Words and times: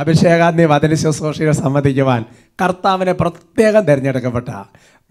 അഭിഷേകാഗ്നി 0.00 0.64
വചന 0.64 0.94
ശുശ്രൂഷയിൽ 0.94 1.50
സമ്മതിക്കുവാൻ 1.52 2.24
കർത്താവിനെ 2.62 3.12
പ്രത്യേകം 3.12 3.84
തിരഞ്ഞെടുക്കപ്പെട്ട 3.84 4.48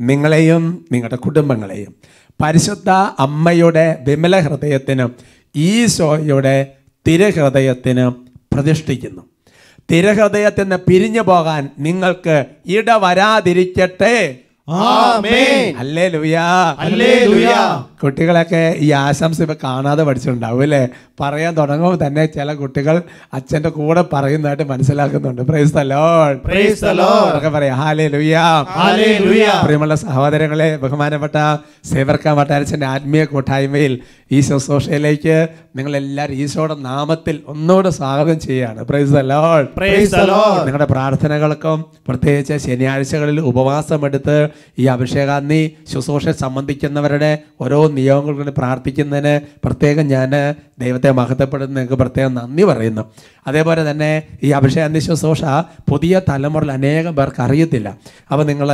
നിങ്ങളെയും 0.02 0.86
നിങ്ങളുടെ 0.92 1.16
കുടുംബങ്ങളെയും 1.16 1.96
പരിശുദ്ധ 2.42 2.90
അമ്മയുടെ 3.20 3.98
വിമല 4.08 4.40
ഹൃദയത്തിനും 4.40 5.16
ഈശോയുടെ 5.56 6.68
തിരഹൃദയത്തിനും 7.08 8.28
പ്രതിഷ്ഠിക്കുന്നു. 8.54 9.22
തിരഹൃദയത്തിൽ 9.92 10.62
നിന്ന് 10.62 10.80
പിരിഞ്ഞു 10.80 11.22
പോകാൻ 11.22 11.70
നിങ്ങൾക്ക് 11.80 12.46
ഇടവരാതിരിക്കട്ടെ. 12.66 14.16
കുട്ടികളൊക്കെ 18.04 18.76
ഈ 18.80 18.92
ആശംസ 18.92 19.42
ഇപ്പൊ 19.42 19.56
കാണാതെ 19.64 20.04
പഠിച്ചിട്ടുണ്ടാവും 20.04 20.62
അല്ലേ? 20.62 20.88
പറയാൻ 21.22 21.58
തുടങ്ങുമ്പോൾ 21.58 22.08
തന്നെ 22.08 22.26
ചില 22.26 22.54
കുട്ടികൾ 22.54 23.02
അച്ഛന്റെ 23.34 23.70
കൂടെ 23.70 24.06
പറയുന്നതായിട്ട് 24.14 24.64
മനസ്സിലാക്കുന്നുണ്ട്. 24.64 25.42
പ്രിയമുള്ള 29.66 29.96
സഹോദരങ്ങളെ 29.96 30.78
ബഹുമാനപ്പെട്ട 30.78 31.36
സേവർക്കാൻ 31.86 32.38
വട്ടാരച്ചന്റെ 32.38 32.86
ആത്മീയ 32.86 33.26
കൂട്ടായ്മയിൽ 33.26 34.00
ഈ 34.32 34.40
ശുശ്രൂഷയിലേക്ക് 34.48 35.36
നിങ്ങൾ 35.78 35.94
എല്ലാവരും 36.00 36.40
ഈശോയുടെ 36.44 36.76
നാമത്തിൽ 36.88 37.36
ഒന്നുകൂടെ 37.52 37.92
സ്വാഗതം 37.98 38.38
ചെയ്യാണ്. 38.46 38.80
നിങ്ങളുടെ 40.68 40.88
പ്രാർത്ഥനകൾക്കും 40.92 41.80
പ്രത്യേകിച്ച് 42.08 42.56
ശനിയാഴ്ചകളിൽ 42.66 43.40
ഉപവാസമെടുത്ത് 43.52 44.38
ഈ 44.82 44.86
അഭിഷേകാന്തി 44.96 45.62
ശുശ്രൂഷ 45.92 46.34
സംബന്ധിക്കുന്നവരുടെ 46.44 47.32
ഓരോ 47.64 47.80
നിയോഗങ്ങൾക്ക് 47.98 48.42
വേണ്ടി 48.42 48.56
പ്രാർത്ഥിക്കുന്നതിന് 48.60 49.34
പ്രത്യേകം 49.66 50.08
ഞാൻ 50.14 50.36
ദൈവത്തെ 50.84 51.10
മഹത്വപ്പെടുന്ന 51.22 51.74
നിങ്ങൾക്ക് 51.76 52.00
പ്രത്യേകം 52.04 52.34
നന്ദി 52.40 52.64
പറയുന്നു. 52.70 53.06
അതേപോലെ 53.50 53.82
തന്നെ 53.90 54.12
ഈ 54.44 54.52
അഭിഷേകാന്തി 54.60 55.02
ശുശ്രൂഷ 55.08 55.44
പുതിയ 55.92 56.22
തലമുറയിൽ 56.30 56.72
അനേകം 56.78 57.14
പേർക്ക് 57.20 57.42
അറിയത്തില്ല. 57.48 57.90
അപ്പോൾ 58.32 58.46
നിങ്ങൾ 58.52 58.70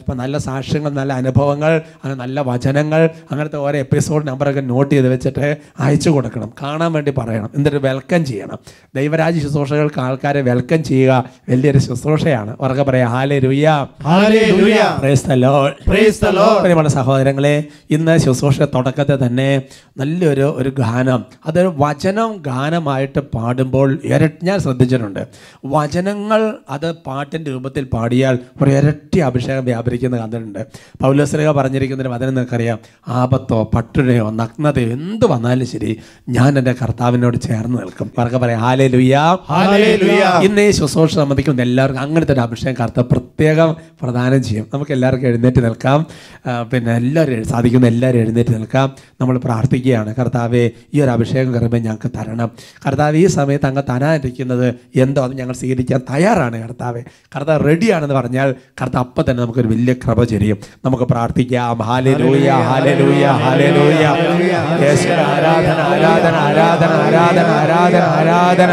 ഇപ്പം 0.00 0.16
നല്ല 0.22 0.36
സാക്ഷ്യങ്ങൾ 0.48 0.90
നല്ല 1.00 1.12
അനുഭവങ്ങൾ 1.22 1.72
അങ്ങനെ 2.02 2.18
നല്ല 2.24 2.40
വചനങ്ങൾ 2.50 3.00
അങ്ങനത്തെ 3.30 3.58
ഓരോ 3.66 3.78
എപ്പിസോഡ് 3.86 4.24
നമ്പറൊക്കെ 4.30 4.64
നോട്ട് 4.72 4.78
ചെയ്ത് 4.88 5.08
വെച്ചിട്ട് 5.08 5.56
അയച്ചു 5.80 6.10
കൊടുക്കണം. 6.10 6.52
കാണാൻ 6.62 6.92
വേണ്ടി 6.92 7.10
പറയണം. 7.18 7.50
എന്നിട്ട് 7.54 7.76
വെൽക്കം 7.76 8.24
ചെയ്യണം. 8.24 8.58
ദൈവരാജ്യ 8.94 9.40
ശുശ്രൂഷകൾക്ക് 9.40 10.00
ആൾക്കാരെ 10.00 10.40
വെൽക്കം 10.40 10.84
ചെയ്യുക 10.84 11.24
വലിയൊരു 11.48 11.78
ശുശ്രൂഷയാണ്. 11.78 12.56
ഉറക്കെ 12.60 12.82
പറയാം 12.82 13.10
ഹാലേ 13.10 13.38
രുയ്യ 13.38 13.86
ഹല്ലേലൂയ. 14.02 14.76
Praise 15.00 15.24
the 15.28 15.42
Lord. 15.42 15.94
Praise 15.94 16.28
the 16.28 16.36
Lord. 16.36 16.60
പ്രിയമുള്ള 16.60 16.88
സഹോദരങ്ങളെ 16.88 17.64
ഇന്ന് 17.90 18.18
ശുശ്രൂഷ 18.18 18.62
തുടക്കത്തെ 18.62 19.26
തന്നെ 19.26 19.62
നല്ലൊരു 19.96 20.54
ഒരു 20.56 20.68
ഗാനം 20.68 21.24
അതൊരു 21.46 21.74
വചനം 21.78 22.42
ഗാനമായിട്ട് 22.46 23.20
പാടുമ്പോൾ 23.20 23.98
ഇരട്ടി 24.04 24.46
ഞാൻ 24.46 24.58
ശ്രദ്ധിച്ചിട്ടുണ്ട്. 24.58 25.26
വചനങ്ങൾ 25.66 26.54
അത് 26.70 26.92
പാട്ടിന്റെ 26.92 27.50
രൂപത്തിൽ 27.50 27.84
പാടിയാൽ 27.84 28.38
ഒരു 28.62 28.70
ഇരട്ടി 28.70 29.18
അഭിഷേകം 29.18 29.64
വ്യാപരിക്കുന്ന 29.64 30.16
കണ്ടിട്ടുണ്ട്. 30.16 30.66
പൗലോസ്ലിക 31.00 31.50
പറഞ്ഞിരിക്കുന്നൊരു 31.50 32.08
വചനം 32.08 32.28
നിങ്ങൾക്കറിയാം. 32.28 32.78
ആപത്തോ 33.08 33.70
പട്ടിണിയോ 33.74 34.30
നഗ്നതയോ 34.70 34.96
എന്ത് 34.98 35.26
വന്നാലും 35.32 35.66
ശരി 35.66 35.90
ഞാൻ 36.28 36.58
എന്റെ 36.58 36.72
കർത്താവിനോട് 36.72 37.36
ചേർന്ന് 37.46 37.78
നിൽക്കും. 37.82 38.10
പറക്കെ 38.18 38.38
പറയാം 38.38 38.60
ഹാലേ 38.60 38.86
ലുയാ 38.86 39.24
ഇന്നേ 40.46 40.68
ഈ 40.68 40.70
ശുശ്രൂഷ 40.70 41.14
സംബന്ധിക്കുന്ന 41.14 41.62
എല്ലാവർക്കും 41.62 42.02
അങ്ങനത്തെ 42.02 42.32
ഒരു 42.32 42.40
അഭിഷേകം 42.40 42.76
കർത്താവ് 42.80 43.06
പ്രത്യേകം 43.12 43.76
പ്രദാനം 44.02 44.42
ചെയ്യും. 44.42 44.66
നമുക്ക് 44.74 44.92
എല്ലാവർക്കും 44.92 45.28
എഴുന്നേറ്റ് 45.28 45.64
നിൽക്കാം. 45.64 46.06
പിന്നെ 46.72 46.92
എല്ലാവരും 46.96 47.44
സാധിക്കുന്ന 47.44 47.86
എല്ലാവരും 47.86 48.20
എഴുന്നേറ്റ് 48.20 48.54
നിൽക്കാം. 48.54 48.88
നമ്മൾ 49.20 49.38
പ്രാർത്ഥിക്കുകയാണ് 49.38 50.14
കർത്താവെ 50.14 50.70
ഈ 50.94 51.00
ഒരു 51.00 51.10
അഭിഷേകം 51.10 51.54
കറിയുമ്പോൾ 51.54 51.82
ഞങ്ങൾക്ക് 51.86 52.10
തരണം. 52.18 52.50
കർത്താവ് 52.86 53.16
ഈ 53.16 53.26
സമയത്ത് 53.26 53.66
അങ്ങ് 53.66 53.82
തരാനിരിക്കുന്നത് 53.90 54.74
എന്തോ 54.96 55.24
അത് 55.24 55.34
ഞങ്ങൾ 55.38 55.54
സ്വീകരിക്കാൻ 55.54 56.00
തയ്യാറാണ് 56.10 56.62
കർത്താവെ. 56.62 57.02
കർത്താവ് 57.36 57.64
റെഡിയാണെന്ന് 57.64 58.14
പറഞ്ഞാൽ 58.14 58.54
കർത്താവ് 58.82 59.04
അപ്പം 59.06 59.24
തന്നെ 59.30 59.42
നമുക്കൊരു 59.42 59.68
വലിയ 59.68 59.92
കൃപ 59.92 60.24
ചെരിയും. 60.24 60.58
നമുക്ക് 60.84 61.04
പ്രാർത്ഥിക്കാം 61.04 61.78
ഹാലേ 61.88 62.14
ലൂയ 62.14 62.50
ഹാലേ 62.68 62.94
ലൂയ 63.00 63.26
ഹാലലൂയ 63.42 64.04
ഹാലലൂയ. 64.12 64.59
യേശുവേ, 64.84 65.16
ആരാധന 65.32 65.78
ആരാധന 65.92 66.34
ആരാധന 66.46 66.92
ആരാധന 67.04 67.48
ആരാധന 67.60 68.04
ആരാധന. 68.18 68.72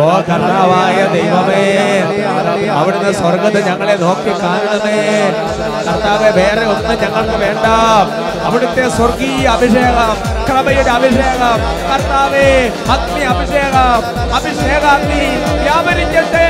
ഓ 0.00 0.06
കർത്താവായ 0.28 0.98
ദൈവമേ 1.14 1.62
അവിടുന്ന് 2.78 3.12
സ്വർഗത്ത് 3.20 3.60
ഞങ്ങളെ 3.68 3.94
നോക്കി 4.02 4.32
കാണണമേ 4.42 4.98
കർത്താവെ 5.86 6.30
വേറെ 6.38 6.64
ഒന്നും 6.72 6.96
ഞങ്ങൾക്ക് 7.02 7.36
വേണ്ട. 7.44 7.66
അവിടുത്തെ 8.46 8.84
സ്വർഗീയ 8.96 9.46
അഭിഷേകം 9.54 10.12
കൃപയുടെ 10.48 10.92
അഭിഷേകം. 10.98 11.58
കർത്താവേ 11.90 12.46
അഗ്നി 12.94 13.22
അഭിഷേകം 13.32 14.02
അഭിഷേകാഗ്നി 14.38 15.22
വ്യാപരിക്കട്ടെ. 15.64 16.46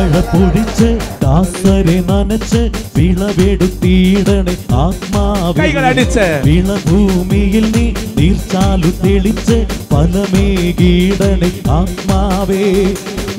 പിന്മഴ 0.00 0.20
പൊടിച്ച് 0.28 0.86
ദാസരെ 1.22 1.96
നനച്ച് 2.08 2.60
വിളവെടുത്തിടണേ 2.96 4.54
ആത്മാവേ 4.82 5.56
കൈകളടിച്ച് 5.58 6.24
വിളഭൂമിയിൽ 6.46 7.64
നീ 7.74 7.84
നീർച്ചാലു 8.18 8.90
തെളിച്ച് 9.02 9.58
ഫലമേകീടണേ 9.90 11.50
ആത്മാവേ. 11.70 12.62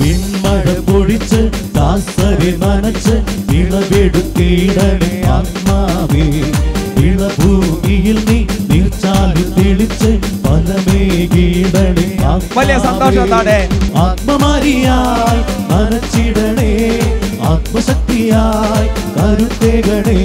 വിൺമഴ 0.00 0.66
പൊടിച്ച് 0.86 1.40
ദാസരെ 1.74 2.52
നനച്ച് 2.62 3.16
വിളവെടുത്തിടണേ 3.50 5.12
ആത്മാവേ. 5.36 6.26
വിളഭൂമിയിൽ 6.96 8.24
നീ 8.28 8.46
നീർച്ചാലു 8.70 9.60
തെളിച്ച് 9.60 10.20
ഫലമേകീടണേ 10.44 12.06
വലിയ 12.56 12.78
സന്തോഷത്തോടെ 12.78 13.68
ആത്മമാരിയായി 13.96 15.42
മനച്ചിടണേ 15.72 16.72
ആത്മശക്തിയായി 17.42 18.88
കരുത്തേകണേ. 19.16 20.18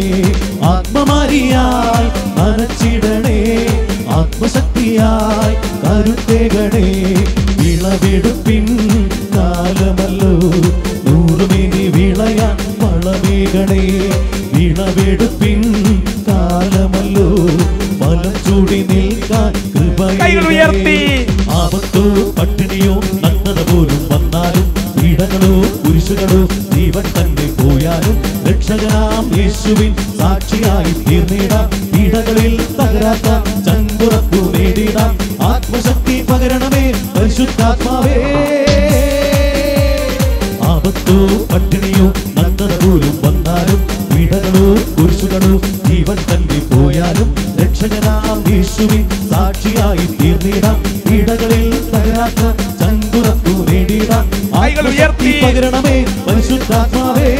ആത്മമാരിയായി 0.64 2.08
മനച്ചിടണേ 2.40 3.68
ആത്മശക്തിയായി 4.10 5.56
കരുത്തേകണേ. 5.84 6.86
വിളവെടുപ്പിൻ 7.60 8.66
കാലമല്ലോ. 9.36 10.34
നൂറുമിനി 11.08 11.88
വിളയാൻ 11.88 12.58
വളമേകണേ. 12.80 13.84
വിളവെടുപ്പിൻ 14.54 15.62
ഉയർത്തി. 20.70 20.98
ആപത്തോ 21.52 22.04
പട്ടിണിയോ 22.38 22.96
നഗ്നത 23.24 23.60
പോലും 23.70 24.02
വന്നാലും 24.12 24.68
പീഡകളോ 24.98 25.54
കുരിശുകളോ 25.84 26.42
ജീവൻ 26.74 27.06
തന്നെ 27.18 27.48
പോയാലും 27.60 28.18
രക്ഷകനാം 28.48 29.26
യേശുവിൻ 29.38 29.96
സാക്ഷിയായി 30.20 30.94
തീർന്നിടാം. 31.08 31.70
പീഡകളിൽ 31.92 32.56
തകരാത്ത 32.80 33.30
ചങ്കുറപ്പു 33.66 34.42
നേടിടാം. 34.58 35.14
ആത്മശക്തി 35.42 36.26
പകരണമേ 36.32 36.86
പരിശുദ്ധാത്മാവേ. 37.16 38.18
ആപത്തോ 40.72 41.20
പട്ടിണിയോ 41.52 42.08
നഗ്നത 42.38 42.74
പോലും 42.84 43.16
വന്നാലും 43.24 43.82
പീഡകളോ 44.12 44.68
കുരിശുകളോ 44.98 45.54
ജീവൻ 45.88 46.18
തന്നെ 46.32 46.60
പോയാലും 46.72 47.30
രക്ഷകനാം 47.62 48.38
യേശുവിൻ 48.54 49.04
സാക്ഷിയായി 49.58 50.06
തീർന്നിടാം. 50.22 50.78
പീഡകളിൽ 51.06 51.70
തകരാത്ത 51.92 52.42
ചങ്കുറപ്പു 52.80 53.54
നേടിടാം. 53.72 54.26
കൈകൾ 54.56 54.86
ഉയർത്തി. 54.88 55.32
പകരണമേ 55.44 55.96
പരിശുദ്ധാത്മാവേ. 56.28 57.32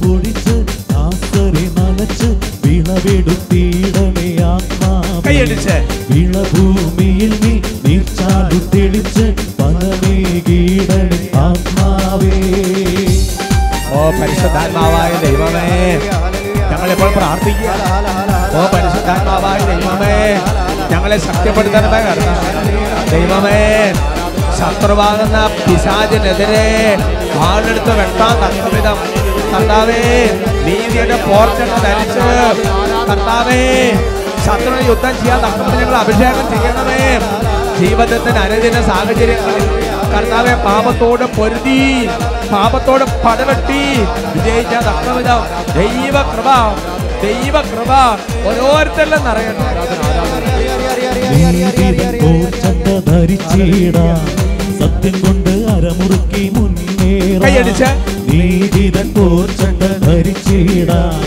പൊഴിച്ച് 0.00 0.56
ആസരെ 0.96 1.64
നനച്ച് 1.76 2.30
വിളവെടുത്തിടമേ 2.64 4.28
കൈയടിച്ച്. 5.26 5.76
വിളഭൂമിയിൽ 6.10 7.32
നീ 7.44 7.54
നീർച്ചാടു 7.86 8.58
തെളിച്ച് 8.76 9.26
ഫലമേകീടണേ 9.58 11.22
ആത്മാവേ. 11.44 12.36
ഓ 13.94 14.10
പരിശുദ്ധാത്മാവായ 14.20 15.12
ദൈവമേ. 15.24 15.70
ഞങ്ങളിപ്പോൾ 16.70 17.10
പ്രാർത്ഥിക്കുക 17.12 17.70
പരിശുദ്ധാത്മാവായ 19.06 19.58
ദൈവമേ 19.70 20.14
ഞങ്ങളെ 20.90 21.16
ശക്തിപ്പെടുത്തണമേ 21.24 21.98
കർത്താവേ. 22.06 22.44
ദൈവമേ 23.10 23.58
ശത്രുവാകുന്ന 24.58 25.38
പിശാചിനെതിരെ 25.64 26.64
വാളെടുത്ത് 27.36 27.92
വെട്ടാൻ 27.98 28.34
തക്കവിധം. 28.42 28.98
കർത്താവേ 29.52 30.00
നീതിയുടെ 30.66 31.16
പോർച്ചകൾ 31.26 31.78
ധരിച്ച്. 31.84 32.28
കർത്താവേ 33.10 33.60
ശത്രുവിനെ 34.46 34.82
യുദ്ധം 34.90 35.14
ചെയ്യാൻ 35.20 35.38
തക്കവിധം 35.44 35.78
ഞങ്ങൾ 35.82 35.96
അഭിഷേകം 36.02 36.46
ചെയ്യണമേ. 36.52 37.02
ജീവിതത്തിന് 37.80 38.40
അനുദിന 38.46 38.76
സാഹചര്യങ്ങളിൽ 38.88 39.66
കർത്താവെ 40.14 40.54
പാപത്തോട് 40.66 41.24
പൊരുതി 41.36 41.80
പാപത്തോട് 42.52 43.04
പടവെട്ടി 43.24 43.82
വിജയിച്ച 44.34 44.74
തക്കവിധം 44.88 45.40
ദൈവകൃപ 45.78 46.48
ദൈവ 47.22 47.60
കൃപ 47.60 47.92
ഓരോരുത്തരിലും 48.46 49.24
ധരിച്ചിടാം 53.06 54.26
സത്യം 54.78 55.20
കൊണ്ട് 55.20 55.50
അരമുറുക്കി. 55.50 56.50
മുന്നേറാം. 56.52 57.52
നീതിതൻ 58.28 59.14
കോച്ചന്ത 59.14 59.82
ധരിച്ചിടാം 60.06 61.22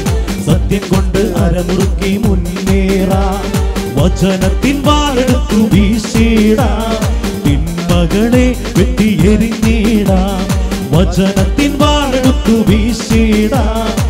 സത്യം 0.46 0.82
കൊണ്ട് 0.90 1.18
അരമുറുക്കി 1.18 2.18
മുന്നേറാം. 2.18 3.68
വചനത്തിൻ 3.96 4.84
വാളെടുത്തു 4.84 5.76
വീശിടാം. 5.76 6.98
തിന്മകളെ 7.46 8.56
വെട്ടിയെറിഞ്ഞിടാം. 8.78 10.42
വചനത്തിൻ 10.92 11.78
വാളെടുത്തു 11.80 12.72
വീശിടാം. 12.72 14.07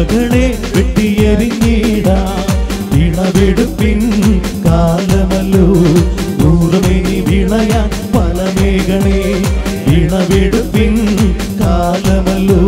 തിന്മകളെ 0.00 0.58
വെട്ടിയെറിഞ്ഞിടാ. 0.76 2.44
വിളവെടുപ്പിൻ 2.92 4.00
കാലമല്ലോ. 4.64 5.66
നൂറുമേനി 6.40 7.20
വിളയാൻ 7.30 7.90
ഫലമേകണേ. 8.12 9.22
വിളവെടുപ്പിൻ 9.86 10.96
കാലമല്ലോ. 11.60 12.60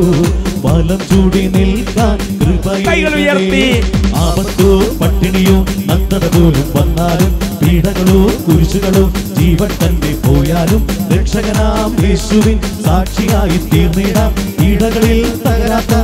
വലം 0.65 0.99
ചൂടി 0.99 1.47
നിൽക്കാൻ 1.47 2.19
കൃപയുയർത്തി. 2.41 3.81
ആപത്തോ 4.17 4.79
പട്ടിണിയോ 5.01 5.67
നഗ്നത 5.87 6.27
പോലും 6.29 6.67
വന്നാലും 6.75 7.41
പീഡകളോ 7.63 8.31
കുരിശുകളോ 8.47 9.13
ജീവൻ 9.39 9.71
തന്നെ 9.85 10.13
പോയാലും 10.27 10.89
രക്ഷകനാം 11.13 12.07
യേശുവിൻ 12.07 12.61
സാക്ഷിയായി 12.85 13.59
തീർന്നിടാം. 13.59 14.33
പീഡകളിൽ 14.61 15.39
തകരാത്ത 15.47 15.95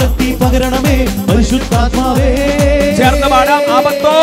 ആത്മശക്തി 0.00 0.44
പകരണമേ 0.44 0.96
പരിശുദ്ധാത്മാവേ. 1.28 2.28
ചേർന്ന് 2.98 3.26
പാടാം 3.26 3.62
ആപത്തോ. 3.76 4.14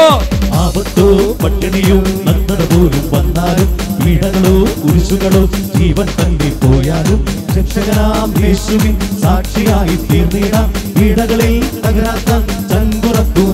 ആപത്തോ 0.53 1.07
പട്ടിണിയോ 1.43 1.97
നഗ്നത 2.27 2.63
പോലും 2.71 3.05
വന്നാലും 3.13 3.69
പീഡകളോ 4.01 4.55
കുരിശുകളോ 4.81 5.43
ജീവൻ 5.77 6.07
തങ്ങി 6.19 6.51
പോയാലും 6.63 7.19
രക്ഷകനാം 7.57 8.33
യേശുവിൻ 8.43 8.95
സാക്ഷിയായി 9.21 9.95
തീർന്നിടാം. 10.09 10.73
പീഡകളിൽ 10.95 11.55
തകരാത്ത 11.85 12.31
ചങ്കുറത്തു. 12.71 13.45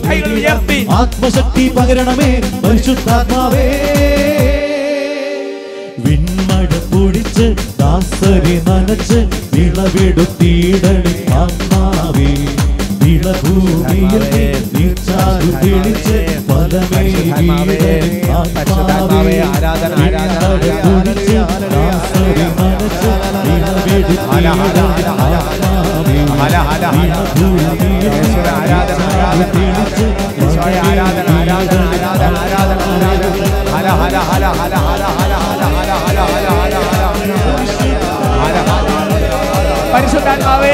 ആത്മശക്തി 0.91 1.69
പകരണമേ 1.69 2.31
പരിശുദ്ധാത്മാവേ. 2.63 3.67
വിൺമഴ 6.05 6.69
പൊടിച്ച് 6.91 7.47
ദാസരി 7.79 8.55
നനച്ച് 8.67 9.19
വിളവെടുത്തിടണി 9.53 11.13
ആത്മാവേ 11.13 11.22
ഭൂമിയിൽ 13.55 14.23
നീർച്ചാലു 14.73 15.51
തെളിച്ച് 15.61 16.17
പദമേ 16.49 17.03
ആത്മാവേ 17.31 17.79
ആരാധന 19.43 19.93
ആരാധന 20.01 20.53
പരിശുദ്ധാത്മാവേ 39.93 40.73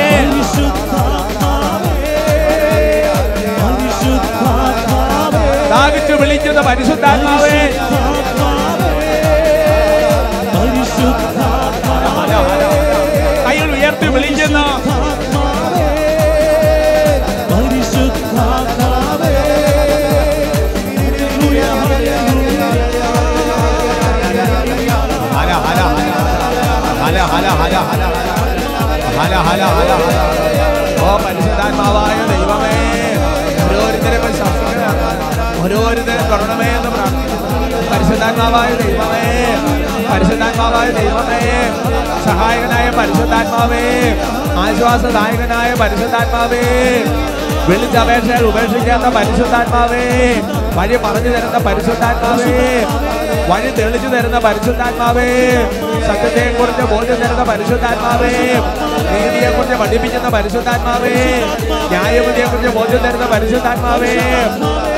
നയിക്കുന്ന 6.42 6.62
പരിശുദ്ധാത്മാവേ 6.68 7.56
കൈകൾ 13.46 13.70
ഉയർത്തി 13.76 14.08
ഹല 29.50 29.92
ഓ 31.02 31.12
പരിശുദ്ധാത്മാവായ 31.24 32.18
ദൈവമേ 32.32 32.76
ഓരോരുത്തരെ 33.64 34.18
ഓരോരുത്തരെ 35.60 36.24
തുടരണമേ 36.32 36.70
എന്ന് 36.78 36.90
പ്രാർത്ഥിക്കുന്നു. 36.96 37.38
പരിശുദ്ധാത്മാവായ 37.92 38.70
ദൈവമേ 38.82 39.26
പരിശുദ്ധാത്മാവായ 40.10 40.88
ദൈവമേ 40.98 41.42
സഹായകനായ 42.26 42.88
പരിശുദ്ധാത്മാവേ 43.00 43.84
ആശ്വാസദായകനായ 44.64 45.70
പരിശുദ്ധാത്മാവേ 45.82 46.64
വിളിച്ചപേക്ഷകൾ 47.70 48.46
ഉപേക്ഷിക്കാത്ത 48.50 49.08
പരിശുദ്ധാത്മാവേ 49.18 50.06
വഴി 50.78 50.98
പറഞ്ഞു 51.04 51.32
തരുന്ന 51.36 51.58
പരിശുദ്ധാത്മാവേ 51.68 52.56
വഴി 53.52 53.70
തെളിച്ചു 53.78 54.10
തരുന്ന 54.14 54.38
പരിശുദ്ധാത്മാവേ 54.46 55.30
സത്യത്തെക്കുറിച്ച് 56.08 56.86
ബോധ്യം 56.92 57.20
തരുന്ന 57.24 57.44
പരിശുദ്ധാത്മാവേ 57.52 58.34
നീതിയെ 59.12 59.50
കുറിച്ച് 59.50 59.76
പഠിപ്പിക്കുന്ന 59.82 60.28
പരിശുദ്ധാത്മാവേ 60.36 61.16
കുറിച്ച് 62.50 62.72
ബോധ്യം 62.78 63.02
തരുന്ന 63.06 63.26
പരിശുദ്ധാത്മാവേ 63.34 64.14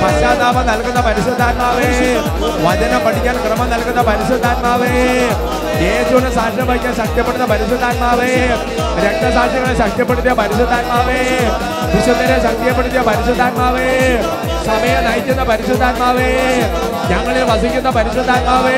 പശ്ചാത്താപം 0.01 0.65
നൽകുന്ന 0.69 0.99
പരിശുദ്ധാത്മാവേ 1.07 1.89
വചനം 2.65 3.01
പഠിക്കാൻ 3.05 3.35
ക്രമം 3.43 3.67
നൽകുന്ന 3.73 4.01
പരിശുദ്ധാത്മാവേ 4.09 4.93
യേശുവിനെ 5.83 6.29
സാക്ഷ്യം 6.29 6.67
വഹിക്കാൻ 6.67 6.93
ശക്തിപ്പെടുന്ന 6.95 7.45
പരിശുദ്ധാത്മാവേ 7.51 8.31
രക്തസാക്ഷികളെ 9.05 9.73
ശക്തിപ്പെടുത്തിയ 9.81 10.33
പരിശുദ്ധാത്മാവേ 10.41 11.21
വിശുദ്ധരെ 11.93 12.37
ശക്തിപ്പെടുത്തിയ 12.45 13.01
പരിശുദ്ധാത്മാവേ 13.09 13.89
സഭയെ 14.67 14.99
നയിക്കുന്ന 15.07 15.43
പരിശുദ്ധാത്മാവേ 15.43 16.29
ഞങ്ങളെ 17.11 17.43
വസിക്കുന്ന 17.43 17.89
പരിശുദ്ധാത്മാവേ 17.89 18.77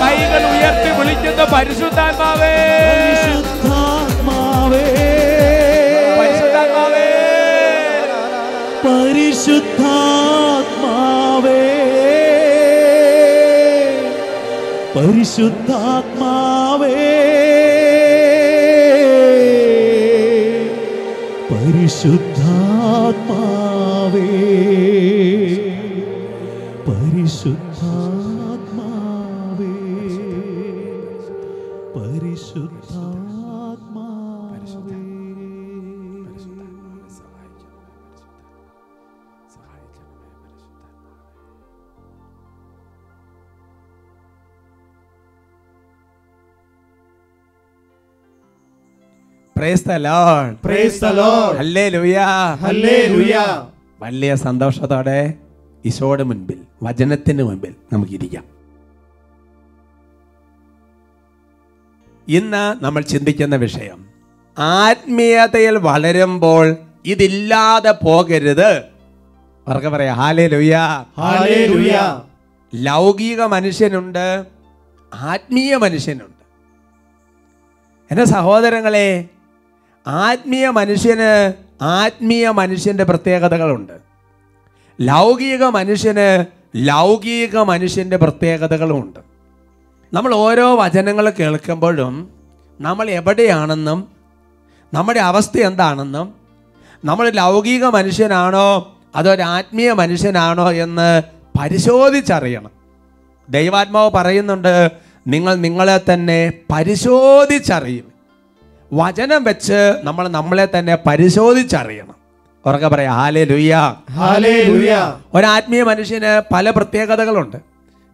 കൈകൾ 0.00 0.42
ഉയർത്തി 0.50 0.90
വിളിക്കുന്ന 0.98 1.42
പരിശുദ്ധാത്മാവേ. 1.52 2.54
പരിശുദ്ധാത്മാവേ. 4.64 4.84
പരിശുദ്ധാത്മാവേ. 8.84 9.84
പരിശുദ്ധാത്മാവേ. 14.94 15.84
പരിശുദ്ധാത്മാവേ 21.50 22.23
The 49.56 49.96
Lord 50.06 50.54
praise 50.64 51.10
Lord 51.18 51.56
hallelujah 51.58 52.16
hallelujah 52.64 53.34
വലിയ 54.00 54.30
സന്തോഷത്തോടെ 54.44 55.20
ഈശോയുടെ 55.84 56.24
മുൻപിൽ 56.30 56.58
വചനത്തിന് 56.82 57.42
മുൻപിൽ 57.48 57.72
നമുക്ക് 57.92 57.92
നമുക്കിരിക്കാം. 57.92 58.44
ഇന്ന് 62.28 62.64
നമ്മൾ 62.84 63.02
ചിന്തിക്കുന്ന 63.12 63.56
വിഷയം 63.64 63.98
ആത്മീയതയിൽ 64.58 65.76
വളരുമ്പോൾ 65.88 66.66
ഇതില്ലാതെ 67.12 67.92
പോകരുത്. 68.04 68.70
അവർക്ക് 69.66 69.90
പറയാം 69.94 70.16
ഹാലേ 70.20 70.46
Hallelujah. 71.22 72.08
ലൗകിക 72.72 73.40
മനുഷ്യനുണ്ട് 73.54 74.26
ആത്മീയ 75.12 75.76
മനുഷ്യനുണ്ട്. 75.84 76.42
എന്റെ 78.10 78.24
സഹോദരങ്ങളെ 78.34 79.08
ആത്മീയ 80.06 80.68
മനുഷ്യന് 80.68 81.52
ആത്മീയ 81.82 82.50
മനുഷ്യന്റെ 82.50 83.04
പ്രത്യേകതകളുണ്ട്. 83.04 83.92
ലൗകിക 85.00 85.64
മനുഷ്യന് 85.64 86.44
ലൗകിക 86.76 87.58
മനുഷ്യന്റെ 87.58 88.16
പ്രത്യേകതകളുമുണ്ട്. 88.16 89.20
നമ്മൾ 90.14 90.34
ഓരോ 90.34 90.76
വചനങ്ങൾ 90.76 91.30
കേൾക്കുമ്പോഴും 91.30 92.30
നമ്മൾ 92.80 93.10
എവിടെയാണെന്നും 93.10 94.08
നമ്മുടെ 94.94 95.20
അവസ്ഥ 95.20 95.58
എന്താണെന്നും 95.58 96.34
നമ്മൾ 97.04 97.30
ലൗകിക 97.30 97.84
മനുഷ്യനാണോ 97.84 98.98
അതോ 99.16 99.30
ഒരു 99.30 99.42
ആത്മീയ 99.42 99.92
മനുഷ്യനാണോ 99.92 100.70
എന്ന് 100.72 101.22
പരിശോധിച്ചറിയണം. 101.60 102.70
ദൈവാത്മാവ് 103.48 104.10
പറയുന്നുണ്ട് 104.10 104.92
നിങ്ങൾ 105.26 105.54
നിങ്ങളെ 105.54 106.00
തന്നെ 106.12 106.52
പരിശോധിച്ചറിയും. 106.72 108.13
വചനം 108.92 109.44
വെച്ച് 109.44 110.00
നമ്മൾ 110.04 110.28
നമ്മളെ 110.28 110.68
തന്നെ 110.78 110.94
പരിശോധിച്ചറിയണം. 111.06 112.16
ഉറക്കെ 112.66 112.88
പറയാം 112.88 113.14
ഹാലേ 113.14 113.44
ലുയ്യ 113.44 113.94
ഒരു 114.72 114.92
ഒരാത്മീയ 115.34 115.82
മനുഷ്യന് 115.82 116.54
പല 116.54 116.70
പ്രത്യേകതകളുണ്ട്. 116.70 117.56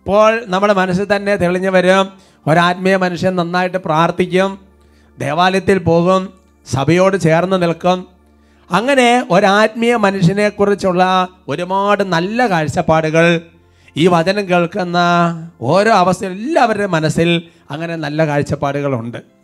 ഇപ്പോൾ 0.01 0.45
നമ്മുടെ 0.47 0.73
മനസ്സിൽ 0.73 1.07
തന്നെ 1.17 1.37
തെളിഞ്ഞു 1.37 1.71
വരും 1.71 2.07
ഒരാത്മീയ 2.47 2.97
മനുഷ്യൻ 2.97 3.37
നന്നായിട്ട് 3.37 3.79
പ്രാർത്ഥിക്കും 3.79 4.59
ദേവാലയത്തിൽ 5.19 5.79
പോകും 5.79 6.23
സഭയോട് 6.67 7.17
ചേർന്ന് 7.21 7.63
നിൽക്കും. 7.63 7.99
അങ്ങനെ 8.71 9.27
ഒരാത്മീയ 9.31 9.97
മനുഷ്യനെക്കുറിച്ചുള്ള 9.97 11.29
ഒരുപാട് 11.49 12.03
നല്ല 12.03 12.47
കാഴ്ചപ്പാടുകൾ 12.51 13.41
ഈ 13.97 14.07
വചനം 14.07 14.49
കേൾക്കുന്ന 14.49 14.99
ഓരോ 15.61 15.93
അവസ്ഥയിൽ 15.93 16.33
എല്ലാവരുടെയും 16.33 16.91
മനസ്സിൽ 16.91 17.43
അങ്ങനെ 17.71 17.97
നല്ല 17.97 18.27
കാഴ്ചപ്പാടുകളുണ്ട്. 18.27 19.40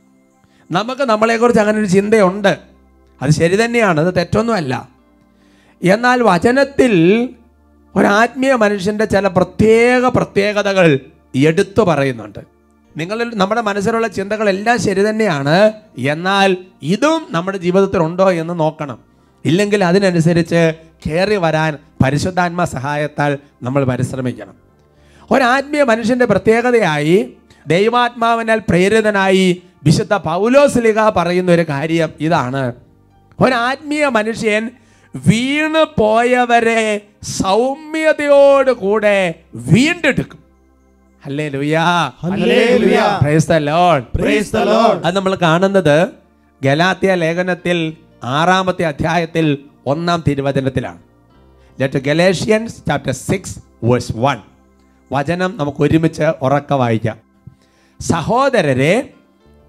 നമുക്ക് 0.71 1.03
നമ്മളെക്കുറിച്ച് 1.03 1.61
അങ്ങനെ 1.61 1.79
ഒരു 1.79 1.87
ചിന്തയുണ്ട്. 1.87 2.59
അത് 3.23 3.31
ശരി 3.31 3.65
തന്നെയാണ് 3.65 4.01
അത് 4.01 4.15
തെറ്റൊന്നുമല്ല. 4.15 4.89
എന്നാൽ 5.83 6.23
വചനത്തിൽ 6.23 7.29
ഒരാത്മീയ 7.97 8.55
മനുഷ്യന്റെ 8.55 9.05
ചില 9.05 9.29
പ്രത്യേക 9.29 10.07
പ്രത്യേകതകൾ 10.07 11.01
എടുത്തു 11.37 11.83
പറയുന്നുണ്ട്. 11.83 12.39
നിങ്ങൾ 12.97 13.35
നമ്മുടെ 13.35 13.61
മനസ്സിലുള്ള 13.61 14.09
ചിന്തകളെല്ലാം 14.09 14.79
ശരി 14.79 15.09
തന്നെയാണ്. 15.09 15.73
എന്നാൽ 15.99 16.57
ഇതും 16.83 17.27
നമ്മുടെ 17.31 17.59
ജീവിതത്തിൽ 17.59 17.99
ഉണ്ടോ 17.99 18.31
എന്ന് 18.31 18.61
നോക്കണം. 18.61 18.99
ഇല്ലെങ്കിൽ 19.45 19.85
അതിനനുസരിച്ച് 19.85 20.75
കയറി 21.07 21.37
വരാൻ 21.37 21.79
പരിശുദ്ധാത്മ 22.05 22.65
സഹായത്താൽ 22.65 23.39
നമ്മൾ 23.63 23.85
പരിശ്രമിക്കണം. 23.85 24.55
ഒരാത്മീയ 25.31 25.83
മനുഷ്യന്റെ 25.83 26.25
പ്രത്യേകതയായി 26.25 27.33
ദൈവാത്മാവിനാൽ 27.67 28.61
പ്രേരിതനായി 28.69 29.63
വിശുദ്ധ 29.87 30.15
പൗലോസ്ലിഹ 30.15 31.09
പറയുന്ന 31.09 31.53
ഒരു 31.53 31.65
കാര്യം 31.69 32.09
ഇതാണ്. 32.21 32.73
ഒരാത്മീയ 33.41 34.09
മനുഷ്യൻ 34.09 34.71
വീണ് 35.27 36.01
പോയവരെ 36.01 37.01
സൗമ്യതയോടുകൂടെ 37.23 39.35
വീണ്ടെടുക്കും. 39.55 40.47
അത് 45.05 45.17
നമ്മൾ 45.17 45.39
കാണുന്നത് 45.43 46.09
ഗലാത്തിയ 46.65 47.15
ലേഖനത്തിൽ 47.15 47.97
ആറാമത്തെ 48.25 48.87
അധ്യായത്തിൽ 48.87 49.59
ഒന്നാം 49.87 50.25
തിരുവചനത്തിലാണ്. 50.29 50.99
Let 51.81 51.99
Galatians 51.99 52.77
chapter 52.77 53.13
six 53.13 53.61
verse 53.85 54.13
one 54.17 54.39
വചനം 55.13 55.57
നമുക്ക് 55.57 55.83
ഒരുമിച്ച് 55.83 56.33
ഉറക്ക 56.43 56.73
വായിക്കാം. 56.73 57.17
സഹോദരരെ 58.01 59.09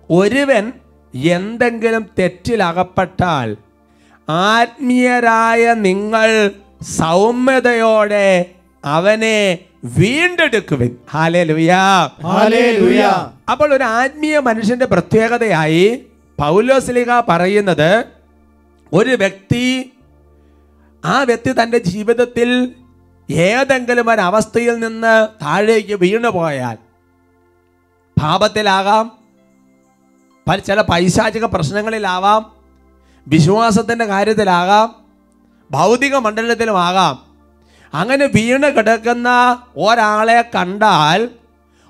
ഒരുവൻ 0.10 0.66
എന്തെങ്കിലും 1.14 2.10
തെറ്റിലകപ്പെട്ടാൽ 2.20 3.56
ആത്മീയരായ 4.28 5.74
നിങ്ങൾ 5.74 6.30
സൗമ്യതയോടെ 6.98 8.28
അവനെ 8.84 9.60
വീണ്ടെടുക്കുവിൻ. 9.84 10.98
ഹാലേ 11.10 11.44
ലുയാ 11.44 11.84
ഹല്ലേലൂയ 12.26 13.02
അപ്പോൾ 13.50 13.74
ഒരു 13.74 13.84
ആത്മീയ 13.84 14.40
മനുഷ്യന്റെ 14.40 14.86
പ്രത്യേകതയായി 14.86 15.86
പൗലോസ്ലിക 16.40 17.20
പറയുന്നത് 17.30 17.92
ഒരു 18.92 19.10
വ്യക്തി 19.10 19.94
ആ 21.04 21.24
വ്യക്തി 21.24 21.52
തന്റെ 21.64 21.78
ജീവിതത്തിൽ 21.78 22.50
ഏതെങ്കിലും 23.30 24.10
ഒരവസ്ഥയിൽ 24.10 24.80
നിന്ന് 24.80 25.28
താഴേക്ക് 25.42 25.94
വീണുപോയാൽ 25.96 26.78
പാപത്തിലാകാം 28.18 29.06
ചില 30.68 30.82
പൈശാചിക 30.82 31.46
പ്രശ്നങ്ങളിലാവാം 31.46 32.42
വിശ്വാസത്തിന്റെ 33.28 34.06
കാര്യത്തിലാകാം 34.06 34.88
ഭൗതിക 35.72 36.16
മണ്ഡലത്തിലുമാകാം. 36.16 37.16
അങ്ങനെ 37.94 38.26
വീണ് 38.26 38.78
കിടക്കുന്ന 38.78 39.30
ഒരാളെ 39.78 40.42
കണ്ടാൽ 40.56 41.20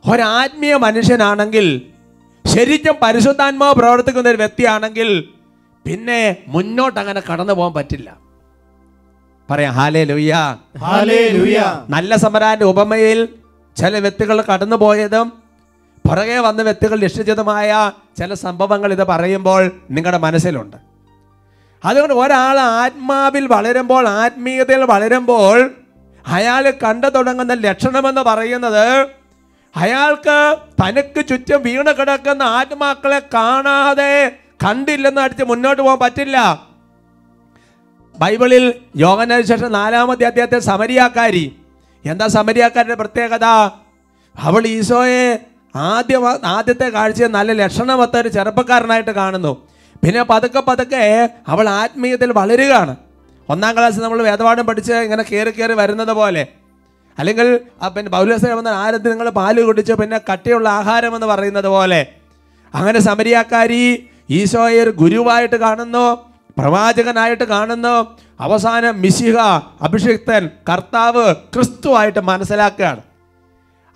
ഒരാത്മീയ 0.04 0.76
മനുഷ്യനാണെങ്കിൽ 0.76 1.68
ശരിക്കും 2.46 2.96
പരിശുദ്ധാത്മാവ് 3.04 3.76
പ്രവർത്തിക്കുന്ന 3.76 4.30
ഒരു 4.30 4.38
വ്യക്തിയാണെങ്കിൽ 4.38 5.10
പിന്നെ 5.86 6.22
മുന്നോട്ട് 6.48 7.00
അങ്ങനെ 7.00 7.22
കടന്നു 7.22 7.54
പോകാൻ 7.54 7.74
പറ്റില്ല. 7.74 8.10
പറയാം 9.50 9.74
ഹാലേ 9.74 10.04
ലുയ്യ 10.04 10.34
നല്ല 11.90 12.16
സമരാന്റെ 12.16 12.66
ഉപമയിൽ 12.66 13.20
ചില 13.78 14.00
വ്യക്തികൾ 14.00 14.42
കടന്നു 14.42 14.76
പോയതും 14.76 15.28
പുറകെ 16.06 16.40
വന്ന 16.40 16.62
വ്യക്തികൾ 16.62 17.02
രക്ഷിച്ചതുമായ 17.04 17.70
ചില 18.18 18.34
സംഭവങ്ങൾ 18.34 18.92
ഇത് 18.92 19.04
പറയുമ്പോൾ 19.04 19.72
നിങ്ങളുടെ 19.92 20.18
മനസ്സിലുണ്ട്. 20.18 20.78
അതുകൊണ്ട് 21.86 22.14
ഒരാൾ 22.14 22.60
ആത്മാവിൽ 22.60 23.48
വളരുമ്പോൾ 23.48 24.08
ആത്മീയതയിൽ 24.08 24.84
വളരുമ്പോൾ 24.84 25.72
അയാൾ 26.28 26.74
കണ്ടു 26.84 27.08
തുടങ്ങുന്ന 27.08 27.54
ലക്ഷണമെന്ന് 27.54 28.22
പറയുന്നത് 28.22 29.08
അയാൾക്ക് 29.76 30.58
തനിക്ക് 30.84 31.28
ചുറ്റും 31.28 31.64
വീണ് 31.64 31.94
കിടക്കുന്ന 31.94 32.44
ആത്മാക്കളെ 32.44 33.20
കാണാതെ 33.20 34.32
കണ്ടില്ലെന്ന് 34.66 35.22
അടിച്ച് 35.22 35.44
മുന്നോട്ട് 35.44 35.82
പോകാൻ 35.82 36.00
പറ്റില്ല. 36.00 36.68
ബൈബിളിൽ 38.20 38.74
യോഗനു 38.96 39.42
ശേഷം 39.42 39.72
നാലാമത്തെ 39.72 40.26
അദ്ദേഹത്തെ 40.26 40.60
സമരിയാക്കാരി. 40.60 41.56
എന്താ 42.06 42.28
സമരിയാക്കാരുടെ 42.28 42.96
പ്രത്യേകത? 42.96 43.46
അവൾ 44.40 44.68
ഈശോയെ 44.68 45.47
ആദ്യ 45.76 46.18
ആദ്യത്തെ 46.44 46.90
കാഴ്ചയെ 46.90 47.28
നല്ല 47.28 47.52
ലക്ഷണമൊത്ത 47.52 48.18
ഒരു 48.18 48.30
ചെറുപ്പക്കാരനായിട്ട് 48.30 49.12
കാണുന്നു. 49.12 49.58
പിന്നെ 50.04 50.24
പതുക്കെ 50.24 50.60
പതുക്കെ 50.60 51.30
അവൾ 51.48 51.70
ആത്മീയത്തിൽ 51.70 52.32
വളരുകയാണ്. 52.32 52.96
ഒന്നാം 53.50 53.74
ക്ലാസ്സിൽ 53.74 54.02
നമ്മൾ 54.02 54.24
വേദപാഠം 54.24 54.66
പഠിച്ച് 54.66 54.94
ഇങ്ങനെ 54.94 55.24
കയറി 55.24 55.50
കയറി 55.50 55.74
വരുന്നത് 55.74 56.12
പോലെ. 56.12 56.48
അല്ലെങ്കിൽ 57.20 57.60
പിന്നെ 57.96 58.12
പൗലോസ 58.12 58.46
വന്ന 58.46 58.68
ആരത്തിൽ 58.68 59.10
നിങ്ങൾ 59.10 59.30
പാൽ 59.30 59.62
കുടിച്ച് 59.62 59.94
പിന്നെ 59.94 60.18
കട്ടിയുള്ള 60.18 60.70
ആഹാരം 60.70 61.16
എന്ന് 61.16 61.28
പറയുന്നത് 61.28 61.66
പോലെ. 61.66 62.08
അങ്ങനെ 62.76 63.00
സമരിയാക്കാരി 63.00 64.10
ഈശോയെ 64.30 64.84
ഒരു 64.84 64.90
ഗുരുവായിട്ട് 64.90 65.56
കാണുന്നു 65.56 66.18
പ്രവാചകനായിട്ട് 66.58 67.44
കാണുന്നു. 67.44 68.18
അവസാനം 68.40 69.02
മിശിഹ 69.02 69.38
അഭിഷിക്തൻ 69.82 70.50
കർത്താവ് 70.70 71.36
ക്രിസ്തുവായിട്ട് 71.36 72.20
മനസ്സിലാക്കുകയാണ്. 72.20 73.02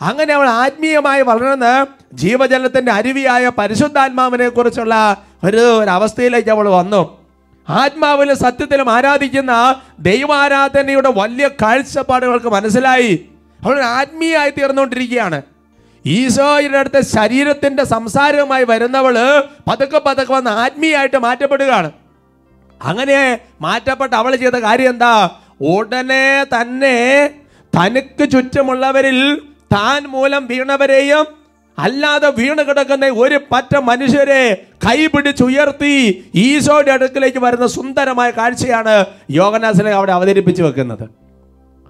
അങ്ങനെ 0.02 0.34
അവൾ 0.34 0.50
ആത്മീയമായി 0.50 1.22
വളർന്ന് 1.22 1.86
ജീവജലത്തിന്റെ 2.14 2.92
അരുവിയായ 2.92 3.52
പരിശുദ്ധാത്മാവിനെ 3.58 4.50
കുറിച്ചുള്ള 4.50 5.24
ഒരു 5.44 5.58
ഒരവസ്ഥയിലേക്ക് 5.58 6.50
അവൾ 6.50 6.70
വന്നു. 6.70 7.22
ആത്മാവിലും 7.70 8.38
സത്യത്തിലും 8.38 8.90
ആരാധിക്കുന്ന 8.90 9.82
ദൈവാരാധനയുടെ 10.00 11.10
വലിയ 11.10 11.48
കാഴ്ചപ്പാടുകൾക്ക് 11.48 12.46
മനസ്സിലായി. 12.46 13.30
അവൾ 13.64 13.82
ആത്മീയമായി 13.84 14.50
തീർന്നുകൊണ്ടിരിക്കുകയാണ്. 14.50 15.42
ഈശോയുടെ 16.06 16.78
അടുത്ത 16.78 17.00
ശരീരത്തിന്റെ 17.00 17.84
സംസാരവുമായി 17.84 18.64
വരുന്നവൾ 18.64 19.44
പതുക്കെ 19.72 20.02
പതുക്കെ 20.06 20.34
വന്ന് 20.34 20.50
ആത്മീയമായിട്ട് 20.50 21.18
മാറ്റപ്പെടുകയാണ്. 21.18 21.92
അങ്ങനെ 22.84 23.40
മാറ്റപ്പെട്ട 23.62 24.14
അവൾ 24.14 24.36
ചെയ്ത 24.36 24.54
കാര്യം 24.54 24.90
എന്താ? 24.90 25.30
ഉടനെ 25.62 26.44
തന്നെ 26.44 27.30
തനിക്ക് 27.78 28.30
ചുറ്റുമുള്ളവരിൽ 28.30 29.42
താൻ 29.74 30.02
മൂലം 30.16 30.44
വീണവരെയും 30.52 31.26
അല്ലാതെ 31.78 32.30
വീണ് 32.40 32.64
കിടക്കുന്ന 32.68 33.06
ഒരു 33.24 33.38
പറ്റ 33.52 33.74
മനുഷ്യരെ 33.90 34.42
കൈപിടിച്ചുയർത്തി 34.86 35.94
ഈശോയുടെ 36.46 36.92
അടുക്കിലേക്ക് 36.92 37.40
വരുന്ന 37.40 37.68
സുന്ദരമായ 37.78 38.30
കാഴ്ചയാണ് 38.40 38.96
യോഗനാസിനെ 39.40 39.92
അവിടെ 39.92 40.14
അവതരിപ്പിച്ചു 40.18 40.64
വെക്കുന്നത്. 40.64 41.06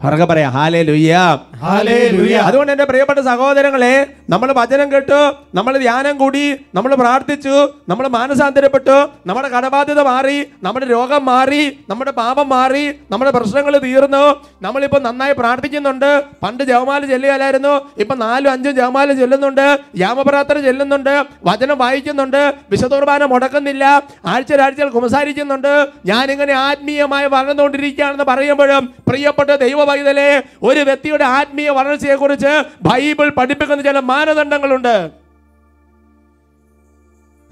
ഉറക്കെ 0.04 0.26
പറയാം. 0.26 0.52
ഹാലേ 0.52 0.82
ലുയ്യ 0.84 2.36
അതുകൊണ്ട് 2.36 2.72
എന്റെ 2.72 2.84
പ്രിയപ്പെട്ട 2.84 3.20
സഹോദരങ്ങളെ 3.20 4.08
നമ്മൾ 4.30 4.52
വചനം 4.52 4.92
കേട്ടു 4.92 5.20
നമ്മൾ 5.56 5.78
ധ്യാനം 5.78 6.18
കൂടി 6.18 6.56
നമ്മൾ 6.76 6.96
പ്രാർത്ഥിച്ചു 6.96 7.56
നമ്മൾ 7.90 8.08
മാനസാന്തരപ്പെട്ടു 8.08 9.08
നമ്മുടെ 9.26 9.50
കടബാധ്യത 9.50 10.02
മാറി 10.02 10.38
നമ്മുടെ 10.64 10.86
രോഗം 10.86 11.26
മാറി 11.26 11.80
നമ്മുടെ 11.90 12.12
പാപം 12.12 12.50
മാറി 12.50 12.86
നമ്മുടെ 13.12 13.32
പ്രശ്നങ്ങൾ 13.32 13.78
തീർന്നു. 13.78 14.26
നമ്മളിപ്പോൾ 14.62 15.02
നന്നായി 15.02 15.34
പ്രാർത്ഥിക്കുന്നുണ്ട്. 15.34 16.24
പണ്ട് 16.44 16.64
ജവമാല 16.64 17.06
ചെല്ലുകയല്ലായിരുന്നു. 17.06 17.74
ഇപ്പം 17.98 18.20
നാലും 18.20 18.52
അഞ്ചും 18.52 18.76
ജവമാല 18.76 19.14
ചെല്ലുന്നുണ്ട്. 19.14 19.80
യാമപ്രാർത്ഥന 19.98 20.62
ചെല്ലുന്നുണ്ട്. 20.62 21.26
വചനം 21.46 21.78
വായിക്കുന്നുണ്ട്. 21.78 22.54
വിശുദ്ധുർബാന 22.72 23.26
മുടക്കുന്നില്ല. 23.26 24.04
ആഴ്ചയാഴ്ചകൾ 24.26 24.90
കുമസാരിക്കുന്നുണ്ട് 24.90 25.88
ഞാനിങ്ങനെ 26.06 26.54
ആത്മീയമായി 26.54 27.28
വളർന്നുകൊണ്ടിരിക്കുകയാണെന്ന് 27.28 28.24
പറയുമ്പോഴും 28.24 28.94
പ്രിയപ്പെട്ട 29.08 29.50
ദൈവ 29.56 29.91
പൈതലെ 29.92 30.44
ഒരു 30.64 30.80
വ്യക്തിയുടെ 30.80 31.24
ആത്മീയ 31.24 31.70
വളർച്ചയെക്കുറിച്ച് 31.70 32.54
ബൈബിൾ 32.84 33.30
പഠിപ്പിക്കുന്ന 33.30 33.84
ചില 33.84 34.00
മാനദണ്ഡങ്ങളുണ്ട്. 34.00 35.12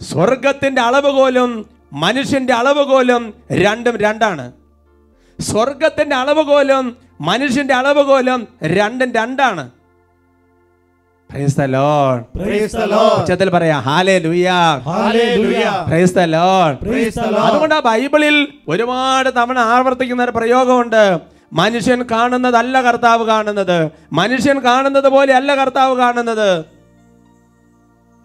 സ്വർഗത്തിന്റെ 0.02 0.82
അളവുകോലും 0.82 1.70
മനുഷ്യന്റെ 1.94 2.54
അളവുകോലും 2.54 3.34
രണ്ടും 3.52 3.98
രണ്ടാണ്. 3.98 4.52
സ്വർഗത്തിന്റെ 5.40 6.16
അളവുകോലും 6.16 6.98
മനുഷ്യന്റെ 7.22 7.74
അളവുകോലും 7.74 8.48
രണ്ടും 8.64 9.14
രണ്ടാണ്. 9.14 9.70
ഉച്ചത്തിൽ 13.20 13.50
പറയാ. 13.50 13.78
അതുകൊണ്ട് 17.40 17.76
ആ 17.76 17.80
ബൈബിളിൽ 17.80 18.48
ഒരുപാട് 18.68 19.30
തവണ 19.38 19.60
ആവർത്തിക്കുന്ന 19.60 20.24
ഒരു 20.24 20.32
പ്രയോഗമുണ്ട്. 20.32 21.20
മനുഷ്യൻ 21.54 22.04
കാണുന്നതല്ല 22.12 22.82
കർത്താവ് 22.82 23.26
കാണുന്നത്. 23.26 23.92
മനുഷ്യൻ 24.14 24.60
കാണുന്നത് 24.60 25.10
പോലെ 25.10 25.34
അല്ല 25.34 25.56
കർത്താവ് 25.56 25.98
കാണുന്നത്. 25.98 26.66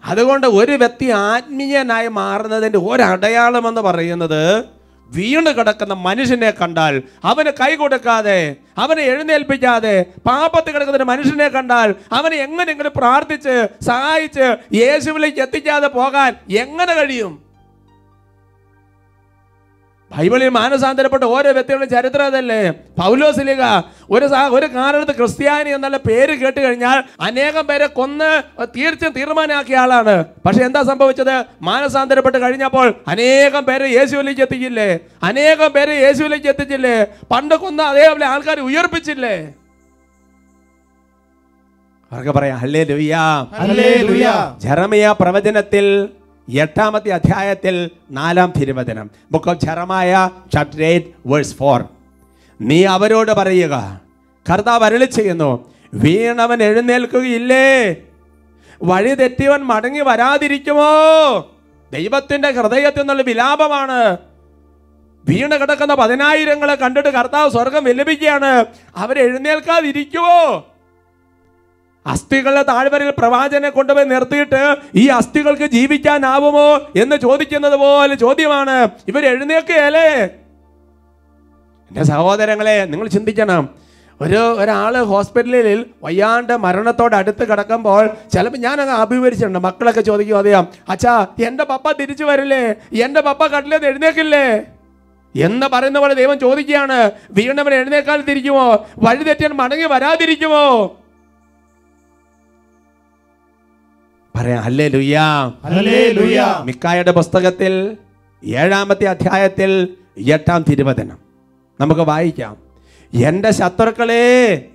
അതുകൊണ്ട് 0.05 0.47
ഒരു 0.47 0.71
വ്യക്തി 0.71 1.05
ആത്മീയനായി 1.05 2.07
മാറുന്നതിന്റെ 2.07 2.77
ഒരടയാളം 2.77 3.67
എന്ന് 3.67 3.81
പറയുന്നത് 3.81 4.65
വീണ് 5.11 5.47
കിടക്കുന്ന 5.47 5.93
മനുഷ്യനെ 5.93 6.51
കണ്ടാൽ 6.51 7.03
അവന് 7.23 7.51
കൈ 7.61 7.75
കൊടുക്കാതെ 7.75 8.55
അവനെ 8.77 9.01
എഴുന്നേൽപ്പിക്കാതെ 9.01 10.05
പാപത്തിൽ 10.25 10.73
കിടക്കുന്ന 10.73 11.03
മനുഷ്യനെ 11.03 11.47
കണ്ടാൽ 11.47 11.95
അവനെ 12.11 12.37
എങ്ങനെയെങ്കിലും 12.37 12.91
പ്രാർത്ഥിച്ച് 12.95 13.67
സഹായിച്ച് 13.85 14.55
യേശുവിലേക്ക് 14.73 15.39
എത്തിക്കാതെ 15.39 15.87
പോകാൻ 15.87 16.35
എങ്ങനെ 16.49 16.93
കഴിയും? 16.93 17.44
ബൈബിളിൽ 20.11 20.49
മാനസാന്തരപ്പെട്ട 20.49 21.23
ഓരോ 21.35 21.49
വ്യക്തികളുടെ 21.55 21.87
ചരിത്രം 21.93 22.25
അതല്ലേ? 22.25 22.59
പൗലോസിലിക 22.99 23.63
ഒരു 24.15 24.25
ഒരു 24.57 24.67
കാലത്ത് 24.75 25.13
ക്രിസ്ത്യാനി 25.19 25.69
എന്നുള്ള 25.69 25.97
പേര് 26.07 26.33
കേട്ട് 26.41 26.59
കഴിഞ്ഞാൽ 26.65 26.97
അനേകം 27.27 27.65
പേരെ 27.69 27.87
കൊന്ന് 27.97 28.29
തീർച്ചയായും 28.75 29.15
തീരുമാനമാക്കിയ 29.17 29.77
ആളാണ്. 29.83 30.15
പക്ഷെ 30.45 30.61
എന്താ 30.67 30.81
സംഭവിച്ചത്? 30.89 31.35
മാനസാന്തരപ്പെട്ട് 31.69 32.39
കഴിഞ്ഞപ്പോൾ 32.43 32.87
അനേകം 33.07 33.63
പേരെ 33.69 33.87
യേശുവിലേക്ക് 33.97 34.41
എത്തിച്ചില്ലേ? 34.41 34.89
അനേകം 35.23 35.71
പേരെ 35.77 35.95
യേശുവിലേക്ക് 36.05 36.49
എത്തിച്ചില്ലേ? 36.53 36.97
പണ്ട് 37.31 37.55
കൊന്ന 37.63 37.81
അതേപോലെ 37.93 38.25
ആൾക്കാർ 38.33 38.59
ഉയർപ്പിച്ചില്ലേ? 38.69 39.35
അവർക്ക് 42.11 42.33
പറയാം? 42.37 42.59
ജെറമിയ 44.65 45.05
പ്രവചനത്തിൽ 45.21 45.85
എട്ടാമത്തെ 46.53 47.09
അധ്യായത്തിൽ 47.09 47.89
നാലാം 48.11 48.53
തിരുവചനം. 48.61 49.11
Book 49.31 49.49
of 49.49 49.59
Jeremiah 49.59 50.29
chapter 50.53 50.83
eight 50.83 51.07
verse 51.25 51.55
four 51.55 51.83
നീ 52.61 52.85
അവരോട് 52.85 53.31
പറയുക 53.31 54.01
കർത്താവ് 54.53 54.83
അരളി 54.83 55.05
ചെയ്യുന്നു 55.05 55.73
വീണവൻ 55.93 56.63
എഴുന്നേൽക്കുകയില്ലേ? 56.63 57.95
വഴി 58.83 59.15
തെറ്റിയവൻ 59.15 59.59
മടങ്ങി 59.59 59.99
വരാതിരിക്കുമോ? 59.99 60.83
ദൈവത്തിന്റെ 61.93 62.51
ഹൃദയത്തിൽ 62.51 62.99
നിന്നുള്ള 62.99 63.21
വിലാപമാണ്. 63.21 64.17
വീണ് 65.29 65.51
കിടക്കുന്ന 65.51 65.95
പതിനായിരങ്ങളെ 65.95 66.75
കണ്ടിട്ട് 66.75 67.09
കർത്താവ് 67.09 67.51
സ്വർഗം 67.51 67.83
വിലപിക്കുകയാണ്. 67.83 68.65
അവരെഴുന്നേൽക്കാതിരിക്കുമോ 68.97 70.67
അസ്ഥികളുടെ 72.05 72.63
താഴ്വരയിൽ 72.63 73.13
പ്രവാചനെ 73.17 73.69
കൊണ്ടുപോയി 73.69 74.05
നിർത്തിയിട്ട് 74.05 74.75
ഈ 74.95 75.07
അസ്ഥികൾക്ക് 75.07 75.63
ജീവിക്കാനാവുമോ 75.63 76.75
എന്ന് 77.01 77.15
ചോദിക്കുന്നത് 77.15 77.75
പോലെ 77.75 78.15
ചോദ്യമാണ്. 78.15 78.87
ഇവർ 79.07 79.25
എഴുന്നേക്കുകയല്ലേ 79.25 80.09
എന്റെ 81.89 82.03
സഹോദരങ്ങളെ 82.03 82.85
നിങ്ങൾ 82.85 83.07
ചിന്തിക്കണം. 83.07 83.69
ഒരു 84.21 84.35
ഒരാൾ 84.35 85.03
ഹോസ്പിറ്റലിൽ 85.03 85.85
വയ്യാണ്ട് 86.03 86.57
മരണത്തോട് 86.57 87.15
അടുത്ത് 87.15 87.47
കിടക്കുമ്പോൾ 87.47 88.09
ചിലപ്പോൾ 88.33 88.57
ഞാൻ 88.57 88.81
അങ്ങ് 88.81 88.95
അഭിമുഖീകരിച്ചിട്ടുണ്ട്. 88.95 89.59
മക്കളൊക്കെ 89.59 90.01
ചോദിക്കും 90.01 90.37
അതെയാം? 90.37 90.67
അച്ഛാ 90.89 91.27
എന്റെ 91.45 91.63
പപ്പ 91.63 91.91
തിരിച്ചു 91.91 92.23
വരില്ലേ? 92.23 92.75
എന്റെ 93.03 93.21
പപ്പ 93.21 93.47
കട്ടിലേത് 93.47 93.85
എഴുന്നേക്കില്ലേ? 93.85 94.61
എന്ന് 95.35 95.67
പറയുന്ന 95.67 95.99
പോലെ 95.99 96.13
ദൈവം 96.13 96.39
ചോദിക്കുകയാണ്. 96.39 97.11
വീണവൻ 97.31 97.73
എഴുന്നേക്കാൽ 97.73 98.21
തിരിക്കുമോ? 98.21 98.87
വഴി 98.97 99.23
തെറ്റിയാൻ 99.23 99.53
മടങ്ങി 99.53 99.85
വരാതിരിക്കുമോ? 99.85 100.97
പറയാം 104.35 104.63
അല്ലേ 104.63 104.89
Hallelujah. 104.89 106.63
മിക്കായുടെ 106.63 107.11
പുസ്തകത്തിൽ 107.11 107.97
ഏഴാമത്തെ 108.45 109.05
അധ്യായത്തിൽ 109.05 109.87
എട്ടാം 110.17 110.65
തിരുവചനം. 110.69 111.17
നമുക്ക് 111.79 112.01
വായിക്കാം. 112.01 112.57
എന്റെ 113.13 113.51
ശത്രുക്കളെ 113.51 114.65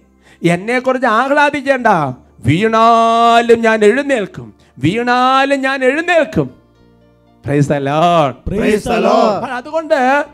എന്നെക്കുറിച്ച് 0.42 1.06
ആഹ്ലാദിക്കേണ്ട. 1.06 1.86
വീണാലും 2.46 3.60
ഞാൻ 3.60 3.84
എഴുന്നേൽക്കും. 3.84 4.54
വീണാലും 4.78 5.60
ഞാൻ 5.60 5.84
എഴുന്നേൽക്കും. 5.84 6.50
അതുകൊണ്ട് 9.56 10.24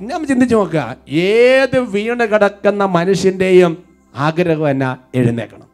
ഞാൻ 0.00 0.26
ചിന്തിച്ചു 0.26 0.56
നോക്കുക. 0.56 0.96
ഏത് 1.08 1.80
വീണ് 1.80 2.20
കിടക്കുന്ന 2.20 2.84
മനുഷ്യന്റെയും 2.84 3.84
ആഗ്രഹം 4.16 4.68
എന്നാ 4.68 4.96
എഴുന്നേക്കണം 5.14 5.66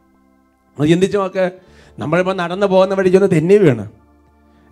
ചിന്തിച്ചു 0.88 1.18
നോക്ക്. 1.18 1.50
നമ്മളിപ്പോൾ 2.02 2.34
നടന്നു 2.34 2.66
പോകുന്ന 2.66 2.94
വഴി 2.94 3.08
ചെന്ന് 3.08 3.30
തെന്നി 3.30 3.56
വീണ്. 3.56 3.88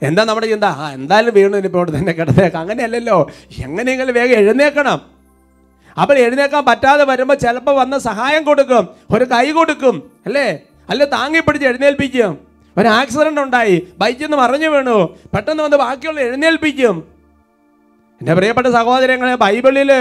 എന്താ 0.02 0.24
നമ്മുടെ 0.24 0.46
ചിന്ത? 0.46 0.64
ആ 0.64 0.92
എന്തായാലും 0.92 1.34
വീണു 1.34 1.56
ഇനിയിപ്പോൾ 1.56 1.78
അവിടെ 1.78 1.90
തന്നെ 1.90 2.12
കിടന്നേക്കാം. 2.12 2.60
അങ്ങനെയല്ലല്ലോ. 2.60 3.30
എങ്ങനെയെങ്കിലും 3.64 4.14
വേഗം 4.14 4.36
എഴുന്നേക്കണം. 4.36 5.00
അപ്പോൾ 6.02 6.18
എഴുന്നേക്കാൻ 6.18 6.64
പറ്റാതെ 6.64 7.04
വരുമ്പോൾ 7.04 7.34
ചിലപ്പോൾ 7.34 7.76
വന്ന 7.76 7.98
സഹായം 7.98 8.44
കൊടുക്കും. 8.44 8.88
ഒരു 9.10 9.24
കൈ 9.24 9.50
കൊടുക്കും. 9.50 10.10
അല്ലേ? 10.26 10.58
അല്ലെ 10.90 11.06
താങ്ങി 11.06 11.40
പിടിച്ച് 11.40 11.68
എഴുന്നേൽപ്പിക്കും. 11.68 12.38
ഒരു 12.78 12.88
ആക്സിഡന്റ് 12.88 13.40
ഉണ്ടായി. 13.40 13.86
ബൈക്കിൽ 13.98 14.22
നിന്ന് 14.22 14.36
മറിഞ്ഞു 14.36 14.68
വീണു. 14.68 15.16
പെട്ടെന്ന് 15.34 15.62
വന്ന് 15.62 15.76
ബാക്കിയുള്ള 15.76 16.20
എഴുന്നേൽപ്പിക്കും. 16.20 17.04
എന്റെ 18.20 18.34
പ്രിയപ്പെട്ട 18.34 18.66
സഹോദരങ്ങളെ 18.66 19.34
ബൈബിളിൽ 19.34 19.92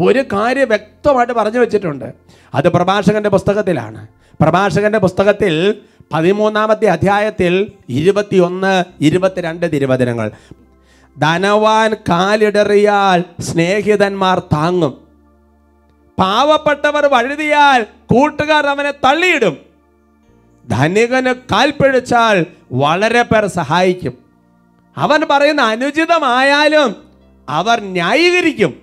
ഒരു 0.00 0.24
കാര്യം 0.32 0.68
വ്യക്തമായിട്ട് 0.68 1.32
പറഞ്ഞു 1.32 1.58
വെച്ചിട്ടുണ്ട്. 1.58 2.12
അത് 2.54 2.68
പ്രഭാഷകന്റെ 2.68 3.28
പുസ്തകത്തിലാണ്. 3.28 4.06
പ്രഭാഷകന്റെ 4.40 4.98
പുസ്തകത്തിൽ 4.98 5.74
പതിമൂന്നാമത്തെ 6.12 6.86
അധ്യായത്തിൽ 6.86 7.72
ഇരുപത്തിയൊന്ന് 7.88 8.84
ഇരുപത്തിരണ്ട് 9.00 9.72
തിരുവചനങ്ങൾ. 9.72 10.30
ധനവാൻ 11.18 11.94
കാലിടറിയാൽ 11.94 13.24
സ്നേഹിതന്മാർ 13.40 14.38
താങ്ങും. 14.38 15.08
പാവപ്പെട്ടവർ 16.18 17.06
വഴുതിയാൽ 17.06 17.82
കൂട്ടുകാർ 17.82 18.66
അവനെ 18.66 18.90
തള്ളിയിടും. 18.90 19.56
ധനികന് 20.68 21.34
കാൽപ്പിഴിച്ചാൽ 21.34 22.46
വളരെ 22.72 23.22
പേർ 23.22 23.46
സഹായിക്കും. 23.46 24.18
അവൻ 24.96 25.22
പറയുന്ന 25.30 25.62
അനുചിതമായാലും 25.62 26.96
അവർ 27.48 27.80
ന്യായീകരിക്കും. 27.80 28.82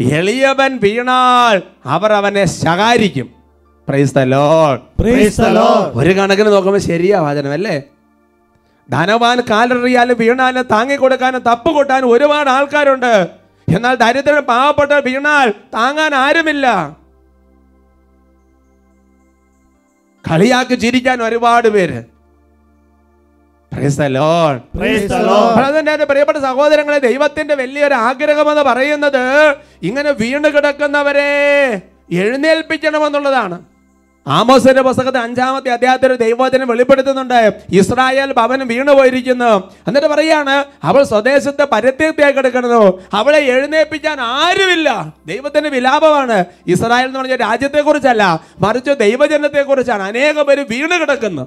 എളിയവൻ 0.00 0.78
വീണാൽ 0.82 1.62
അവർ 1.84 2.12
അവനെ 2.12 2.44
ശകാരിക്കും. 2.44 3.35
ഒരു 6.00 6.12
കണക്കിന് 6.18 6.50
നോക്കുമ്പോൾ 6.54 6.82
ശരിയാ 6.90 7.18
വചനം 7.26 7.52
അല്ലേ? 7.56 7.76
ധനവാൻ 8.88 9.38
കാലെറിയാലും 9.50 10.16
വീണാലും 10.22 10.64
താങ്ങിക്കൊടുക്കാനും 10.72 11.42
തപ്പ് 11.48 11.70
കൊട്ടാനും 11.76 12.10
ഒരുപാട് 12.14 12.48
ആൾക്കാരുണ്ട്. 12.56 13.14
എന്നാൽ 13.68 13.94
ദരിദ്രൻ 14.02 14.42
പാവപ്പെട്ട 14.50 14.92
വീണാൽ 15.06 15.48
താങ്ങാൻ 15.76 16.12
ആരുമില്ല. 16.24 16.66
കളിയാക്കി 20.24 20.76
ചിരിക്കാൻ 20.84 21.18
ഒരുപാട് 21.28 21.68
പേര്. 21.76 21.98
പ്രിയപ്പെട്ട 26.10 26.38
സഹോദരങ്ങളെ 26.48 26.98
ദൈവത്തിന്റെ 27.08 27.54
വലിയൊരു 27.62 27.96
ആഗ്രഹം 28.08 28.46
എന്ന് 28.52 28.64
പറയുന്നത് 28.70 29.24
ഇങ്ങനെ 29.88 30.10
വീണ് 30.20 30.48
കിടക്കുന്നവരെ 30.54 31.30
എഴുന്നേൽപ്പിക്കണമെന്നുള്ളതാണ്. 32.22 33.56
ആമോസിന്റെ 34.28 34.82
പുസ്തകത്തിൽ 34.82 35.18
അഞ്ചാമത്തെ 35.18 35.70
അധ്യായത്തിൽ 35.70 36.16
ദൈവത്തിന് 36.16 36.36
ദൈവവചനം 36.36 36.68
വെളിപ്പെടുത്തുന്നുണ്ട്. 36.68 37.52
ഇസ്രായേൽ 37.72 38.32
ഭവനം 38.32 38.68
വീണുപോയിരിക്കുന്നു. 38.68 39.70
എന്നിട്ട് 39.88 40.08
പറയാണ് 40.08 40.64
അവൾ 40.84 41.02
സ്വദേശത്തെ 41.02 41.66
പരിത്യക്തിയായി 41.72 42.32
കിടക്കുന്നു. 42.32 43.02
അവളെ 43.12 43.38
എഴുന്നേൽപ്പിക്കാൻ 43.38 44.20
ആരുമില്ല. 44.20 45.14
ദൈവത്തിന്റെ 45.26 45.70
വിലാപമാണ്. 45.70 46.44
ഇസ്രായേൽ 46.66 47.06
എന്ന് 47.06 47.18
പറഞ്ഞ 47.18 47.36
രാജ്യത്തെ 47.36 47.80
കുറിച്ചല്ല 47.80 48.40
മറിച്ച് 48.60 48.90
ദൈവജനത്തെ 48.90 49.62
കുറിച്ചാണ് 49.62 50.02
അനേകം 50.02 50.46
പേര് 50.46 50.64
വീണ് 50.70 51.00
കിടക്കുന്നു. 51.00 51.42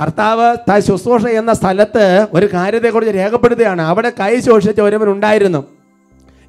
കർത്താവ് 0.00 0.80
ശുശ്രൂഷ 0.80 1.26
എന്ന 1.26 1.52
സ്ഥലത്ത് 1.52 2.26
ഒരു 2.32 2.46
കാര്യത്തെക്കുറിച്ച് 2.46 3.14
രേഖപ്പെടുത്തുകയാണ്. 3.14 3.82
അവിടെ 3.82 4.12
കൈ 4.20 4.40
ശോഷിച്ച 4.40 4.80
ഒരുവൻ 4.80 5.08
ഉണ്ടായിരുന്നു. 5.08 5.66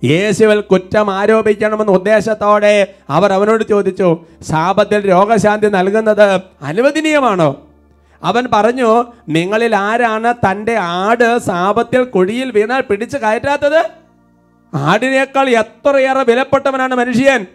യേശുവിൽ 0.04 0.62
കുറ്റം 0.62 1.14
ആരോപിക്കണമെന്ന 1.14 1.92
ഉദ്ദേശത്തോടെ 1.92 2.94
അവർ 3.10 3.34
അവനോട് 3.34 3.64
ചോദിച്ചു 3.64 4.26
ശാപത്തിൽ 4.50 5.10
രോഗശാന്തി 5.10 5.68
നൽകുന്നത് 5.68 6.42
അനുവദനീയമാണോ? 6.62 7.68
അവൻ 8.24 8.48
പറഞ്ഞു 8.54 9.06
നിങ്ങളിൽ 9.30 9.76
ആരാണ് 9.76 10.34
തന്റെ 10.34 10.76
ആട് 10.76 11.40
ശാപത്തിൽ 11.40 12.04
കുഴിയിൽ 12.04 12.52
വീണാൽ 12.52 12.82
പിടിച്ചു 12.82 13.18
കയറ്റാത്തത്? 13.18 13.90
ആടിനേക്കാൾ 14.74 15.50
എത്രയേറെ 15.50 16.24
വിലപ്പെട്ടവനാണ് 16.24 16.96
മനുഷ്യൻ. 16.96 17.46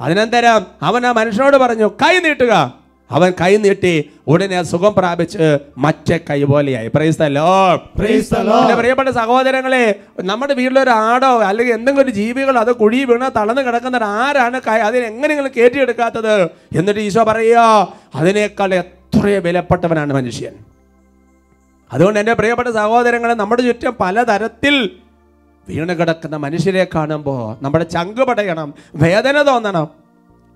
അതിനന്തരം 0.00 0.66
അവൻ 0.82 1.06
ആ 1.06 1.12
മനുഷ്യനോട് 1.12 1.56
പറഞ്ഞു 1.56 1.86
കൈ 1.86 2.18
നീട്ടുക. 2.18 2.81
അവൻ 3.12 3.32
കൈ 3.40 3.56
നീട്ടി 3.56 4.10
ഉടനെ 4.26 4.62
സുഖം 4.62 4.94
പ്രാപിച്ച് 4.94 5.58
മറ്റേ 5.78 6.20
കൈ 6.30 6.44
പോലെയായി. 6.44 6.90
എന്റെ 8.60 8.74
പ്രിയപ്പെട്ട 8.74 9.08
സഹോദരങ്ങളെ 9.08 9.94
നമ്മുടെ 10.20 10.54
വീട്ടിലൊരു 10.54 10.90
ആടോ 10.90 11.42
അല്ലെങ്കിൽ 11.42 11.74
എന്തെങ്കിലും 11.74 12.04
ഒരു 12.04 12.14
ജീവികളോ 12.14 12.60
അത് 12.60 12.72
കുഴി 12.72 13.04
വീണ 13.04 13.28
തളർന്ന് 13.28 13.62
കിടക്കുന്ന 13.62 13.96
ആരാണ് 13.96 14.60
കൈ- 14.66 14.80
അതിനെ 14.80 15.08
നിങ്ങൾ 15.08 15.48
കയറ്റിയെടുക്കാത്തത് 15.48 16.42
എന്നിട്ട് 16.76 17.00
ഈശോ 17.00 17.24
പറയോ 17.24 17.94
അതിനേക്കാൾ 18.14 18.74
എത്രയോ 18.74 19.40
വിലപ്പെട്ടവനാണ് 19.40 20.12
മനുഷ്യൻ. 20.12 20.52
അതുകൊണ്ട് 21.92 22.20
എന്റെ 22.20 22.32
പ്രിയപ്പെട്ട 22.32 22.68
സഹോദരങ്ങളെ 22.68 23.34
നമ്മുടെ 23.34 23.62
ചുറ്റും 23.62 23.96
പലതരത്തിൽ 24.00 24.90
വീണ് 25.68 25.98
കിടക്കുന്ന 25.98 26.36
മനുഷ്യരെ 26.36 26.86
കാണുമ്പോൾ 26.94 27.64
നമ്മുടെ 27.64 27.84
ചങ്ക് 27.84 28.20
പടയണം 28.20 28.74
വേദന 28.94 29.42
തോന്നണം. 29.42 30.02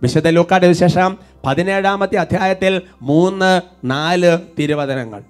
വിശുദ്ധ 0.03 0.29
ലൂക്കാട് 0.29 0.67
വിശേഷം 0.67 1.19
പതിനേഴാമത്തെ 1.47 2.17
അധ്യായത്തിൽ 2.17 2.83
മൂന്ന് 3.03 3.61
നാല് 3.85 4.39
തിരുവചനങ്ങൾ. 4.59 5.23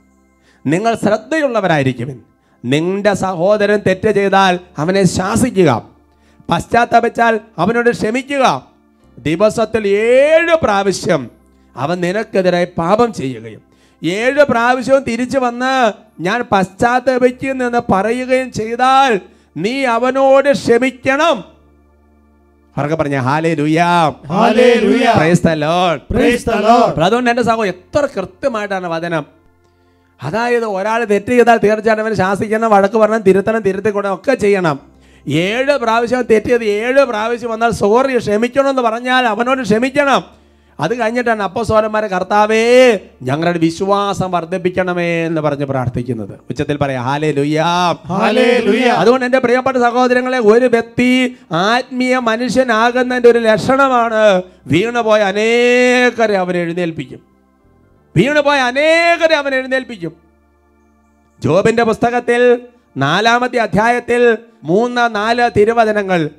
നിങ്ങൾ 0.66 0.94
ശ്രദ്ധയുള്ളവരായിരിക്കുവിൻ. 0.94 2.22
നിന്റെ 2.64 3.14
സഹോദരൻ 3.14 3.80
തെറ്റ് 3.86 4.12
ചെയ്താൽ 4.12 4.58
അവനെ 4.78 5.06
ശാസിക്കുക. 5.06 5.88
പശ്ചാത്തപിച്ചാൽ 6.50 7.40
അവനോട് 7.58 7.90
ക്ഷമിക്കുക. 7.90 8.66
ദിവസത്തിൽ 9.18 9.88
ഏഴ് 9.88 10.56
പ്രാവശ്യം 10.62 11.30
അവൻ 11.76 12.00
നിനക്കെതിരെ 12.00 12.64
പാപം 12.64 13.12
ചെയ്യുകയും 13.12 13.62
ഏഴ് 14.04 14.44
പ്രാവശ്യവും 14.44 15.02
തിരിച്ചു 15.02 15.38
വന്ന് 15.38 15.92
ഞാൻ 16.22 16.42
പശ്ചാത്തപിക്കുന്നെന്ന് 16.52 17.92
പറയുകയും 17.92 18.52
ചെയ്താൽ 18.52 19.20
നീ 19.56 19.84
അവനോട് 19.84 20.52
ക്ഷമിക്കണം. 20.52 21.55
The 25.48 25.54
Lord. 25.64 25.98
അപ്പോൾ 26.88 27.04
അതുകൊണ്ട് 27.06 27.30
എന്റെ 27.32 27.44
സഹോ 27.48 27.64
എത്ര 27.72 28.02
കൃത്യമായിട്ടാണ് 28.16 28.86
വചനം. 28.94 29.24
അതായത് 30.20 30.66
ഒരാൾ 30.76 31.00
തെറ്റ് 31.12 31.32
ചെയ്താൽ 31.36 31.58
തീർച്ചയായിട്ടും 31.64 32.04
അവൻ 32.04 32.14
ശാസിക്കണം 32.22 32.70
വഴക്ക് 32.74 32.98
പറഞ്ഞാൽ 33.02 33.22
തിരുത്തണം 33.28 33.62
തിരുത്തിക്കൂടണം 33.68 34.14
ഒക്കെ 34.18 34.34
ചെയ്യണം. 34.44 34.76
ഏഴ് 35.44 35.74
പ്രാവശ്യം 35.84 36.22
തെറ്റിയത് 36.32 36.64
ഏഴ് 36.64 37.02
പ്രാവശ്യം 37.12 37.50
വന്നാൽ 37.54 37.72
സോറി 37.82 38.18
ക്ഷമിക്കണം 38.24 38.70
എന്ന് 38.72 38.82
പറഞ്ഞാൽ 38.88 39.24
അവനോട് 39.34 39.62
ക്ഷമിക്കണം. 39.68 40.20
അത് 40.80 41.00
കഴിഞ്ഞിട്ടാണ് 41.00 41.42
അപ്പസോലന്മാരെ 41.42 42.06
കർത്താവേ 42.06 42.98
ഞങ്ങളുടെ 43.22 43.58
വിശ്വാസം 43.58 44.30
വർദ്ധിപ്പിക്കണമേ 44.30 45.26
എന്ന് 45.26 45.40
പറഞ്ഞ് 45.40 45.64
പ്രാർത്ഥിക്കുന്നത്. 45.64 46.34
ഉച്ചത്തിൽ 46.50 46.76
പറയാം 46.76 47.04
ഹാലേ 47.04 47.30
ലുയാ. 47.30 47.94
അതുകൊണ്ട് 48.92 49.24
എന്റെ 49.26 49.38
പ്രിയപ്പെട്ട 49.38 49.76
സഹോദരങ്ങളെ 49.76 50.38
ഒരു 50.38 50.66
വ്യക്തി 50.66 51.36
ആത്മീയ 51.52 52.18
മനുഷ്യനാകുന്നതിന്റെ 52.18 53.28
ഒരു 53.30 53.38
ലക്ഷണമാണ് 53.38 54.42
വീണുപോയ 54.66 55.20
അനേകരെ 55.20 56.36
അവൻ 56.36 56.56
എഴുന്നേൽപ്പിക്കും. 56.56 57.20
വീണുപോയ 58.16 58.58
അനേകരെ 58.58 59.36
അവൻ 59.36 59.54
എഴുന്നേൽപ്പിക്കും. 59.54 60.12
ജോബിന്റെ 61.44 61.82
പുസ്തകത്തിൽ 61.82 62.60
നാലാമത്തെ 62.96 63.56
അധ്യായത്തിൽ 63.56 64.38
മൂന്ന് 64.64 65.14
നാല് 65.14 65.50
തിരുവചനങ്ങൾ 65.56 66.30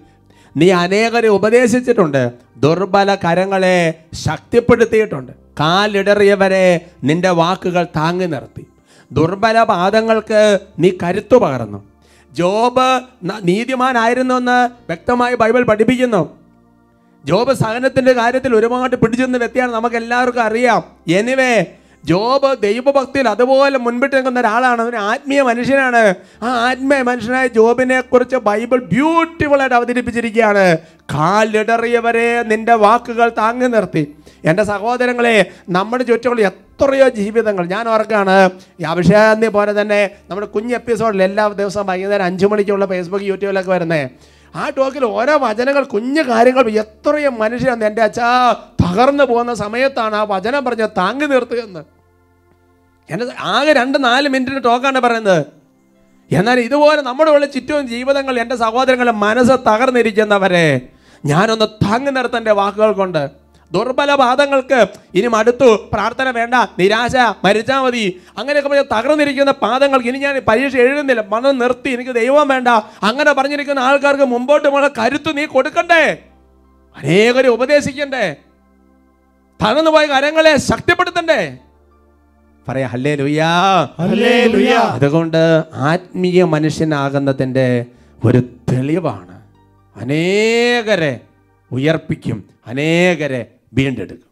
നീ 0.57 0.71
അനേകരെ 0.71 1.27
ഉപദേശിച്ചിട്ടുണ്ട്. 1.27 2.31
ദുർബല 2.57 3.15
കരങ്ങളെ 3.15 3.93
ശക്തിപ്പെടുത്തിയിട്ടുണ്ട്. 4.13 5.31
കാലിടറിയവരെ 5.59 6.85
നിന്റെ 7.03 7.29
വാക്കുകൾ 7.29 7.83
താങ്ങി 7.83 8.25
നിർത്തി. 8.25 8.67
ദുർബല 9.11 9.63
പാദങ്ങൾക്ക് 9.63 10.59
നീ 10.79 10.91
കരുത്തു 11.03 11.37
പകർന്നു. 11.37 11.83
ജോബ് 12.31 13.01
നീതിമാനായിരുന്നു 13.43 14.35
എന്ന് 14.35 14.69
വ്യക്തമായി 14.87 15.35
ബൈബിൾ 15.35 15.63
പഠിപ്പിക്കുന്നു. 15.63 16.37
ജോബ് 17.25 17.53
സഹനത്തിന്റെ 17.53 18.13
കാര്യത്തിൽ 18.13 18.55
ഒരുപാട് 18.55 18.95
പിടിച്ചെന്ന 18.95 19.37
വ്യക്തിയാണ് 19.37 19.71
നമുക്ക് 19.71 19.95
എല്ലാവർക്കും 19.95 20.43
അറിയാം. 20.43 20.83
എനിവേ 21.07 21.65
ജോബ് 22.03 22.49
ദൈവഭക്തിയിൽ 22.65 23.27
അതുപോലെ 23.33 23.77
മുൻപിട്ട് 23.85 24.15
നിൽക്കുന്ന 24.15 24.39
ഒരാളാണ്. 24.39 24.81
അവന് 24.81 24.99
ആത്മീയ 25.11 25.41
മനുഷ്യനാണ്. 25.49 26.03
ആ 26.43 26.49
ആത്മീയ 26.67 27.01
മനുഷ്യനായ 27.09 27.47
ജോബിനെ 27.57 27.97
കുറിച്ച് 28.01 28.37
ബൈബിൾ 28.49 28.79
ബ്യൂട്ടിഫുൾ 28.93 29.61
ആയിട്ട് 29.61 29.75
അവതരിപ്പിച്ചിരിക്കുകയാണ്. 29.79 30.65
കാലിടറിയവരെ 31.15 32.29
നിന്റെ 32.51 32.75
വാക്കുകൾ 32.85 33.29
താങ്ങി 33.41 33.67
നിർത്തി. 33.75 34.03
എന്റെ 34.49 34.63
സഹോദരങ്ങളെ 34.71 35.35
നമ്മുടെ 35.69 36.03
ചുറ്റുമുള്ള 36.03 36.41
എത്രയോ 36.51 37.07
ജീവിതങ്ങൾ 37.19 37.65
ഞാൻ 37.75 37.85
ഓർക്കാണ് 37.89 38.37
ഈ 38.81 38.83
അഭിഷേകാന്തി 38.93 39.47
പോലെ 39.57 39.71
തന്നെ 39.81 40.01
നമ്മുടെ 40.29 40.47
കുഞ്ഞ് 40.55 40.75
എപ്പിസോഡിൽ 40.75 41.23
എല്ലാ 41.23 41.45
ദിവസവും 41.61 41.87
വൈകുന്നേരം 41.87 42.25
അഞ്ചു 42.25 42.47
മണിക്കുള്ള 42.51 42.85
ഫേസ്ബുക്ക് 42.85 43.27
യൂട്യൂബിലൊക്കെ 43.31 43.71
വരുന്നത് 43.71 44.36
ആ 44.55 44.69
ടോക്കിൽ 44.69 45.05
ഓരോ 45.05 45.37
വചനങ്ങൾ 45.37 45.83
കുഞ്ഞു 45.83 46.21
കാര്യങ്ങൾ 46.21 46.69
എത്രയും 46.69 47.39
മനുഷ്യരാണ് 47.39 47.83
എന്റെ 47.83 48.01
അച്ഛാ 48.01 48.51
തകർന്നു 48.53 49.23
പോകുന്ന 49.23 49.53
സമയത്താണ് 49.53 50.15
ആ 50.15 50.23
വചനം 50.23 50.65
പറഞ്ഞ 50.65 50.85
താങ്ങി 50.85 51.25
നിർത്തുകയെന്ന്. 51.25 51.83
എന്റെ 53.09 53.25
ആകെ 53.39 53.73
രണ്ട് 53.73 54.03
നാല് 54.03 54.29
മിനിറ്റിന്റെ 54.29 54.61
ടോക്കാണ് 54.61 54.99
പറയുന്നത്. 54.99 55.45
എന്നാൽ 56.31 56.59
ഇതുപോലെ 56.59 57.01
നമ്മുടെ 57.01 57.31
ഉള്ള 57.31 57.45
ചുറ്റും 57.45 57.87
ജീവിതങ്ങൾ 57.87 58.39
എന്റെ 58.39 58.55
സഹോദരങ്ങളെ 58.55 59.11
മനസ്സ് 59.11 59.51
തകർന്നിരിക്കുന്നവരെ 59.51 60.81
ഞാനൊന്ന് 61.25 61.65
താങ്ങി 61.65 62.11
നിർത്തന്റെ 62.11 62.51
വാക്കുകൾ 62.51 62.91
കൊണ്ട്. 62.91 63.46
ദുർബല 63.73 64.15
പാദങ്ങൾക്ക്. 64.15 64.87
ഇനി 65.13 65.27
മടുത്തു. 65.27 65.89
പ്രാർത്ഥന 65.93 66.29
വേണ്ട. 66.29 66.53
നിരാശ. 66.79 67.15
മരിച്ചാൽ 67.43 67.81
മതി. 67.81 68.21
അങ്ങനെയൊക്കെ 68.37 68.69
പറഞ്ഞ് 68.69 68.83
തകർന്നിരിക്കുന്ന 68.83 69.51
പാദങ്ങൾക്ക് 69.51 70.07
ഇനി 70.07 70.17
ഞാൻ 70.17 70.41
പരീക്ഷ 70.47 70.75
എഴുതുന്നില്ല. 70.75 71.21
മനം 71.21 71.59
നിർത്തി. 71.59 71.89
എനിക്ക് 71.89 72.11
ദൈവം 72.11 72.47
വേണ്ട. 72.47 72.67
അങ്ങനെ 73.03 73.33
പറഞ്ഞിരിക്കുന്ന 73.33 73.79
ആൾക്കാർക്ക് 73.79 74.23
മുമ്പോട്ട് 74.23 74.67
പോണ 74.67 74.87
കരുത്ത് 74.87 75.37
നീ 75.37 75.45
കൊടുക്കണ്ടേ? 75.45 76.17
അനേകരെ 76.97 77.47
ഉപദേശിക്കണ്ടേ? 77.47 78.35
തകർന്നു 79.63 79.91
പോയ 79.91 80.05
കരങ്ങളെ 80.05 80.57
ശക്തിപ്പെടുത്തണ്ടേ? 80.57 81.57
പറയാ 82.67 82.87
ഹല്ലേ 82.87 83.15
ലുയാ 83.15 84.79
അതുകൊണ്ട് 84.79 85.63
ആത്മീയ 85.73 86.43
മനുഷ്യനാകുന്നതിന്റെ 86.43 87.85
ഒരു 88.25 88.43
തെളിവാണ്. 88.71 89.41
അനേകരെ 89.95 91.19
ഉയർപ്പിക്കും. 91.71 92.43
അനേകരെ 92.67 93.45
വീണ്ടെടുക്കും. 93.77 94.31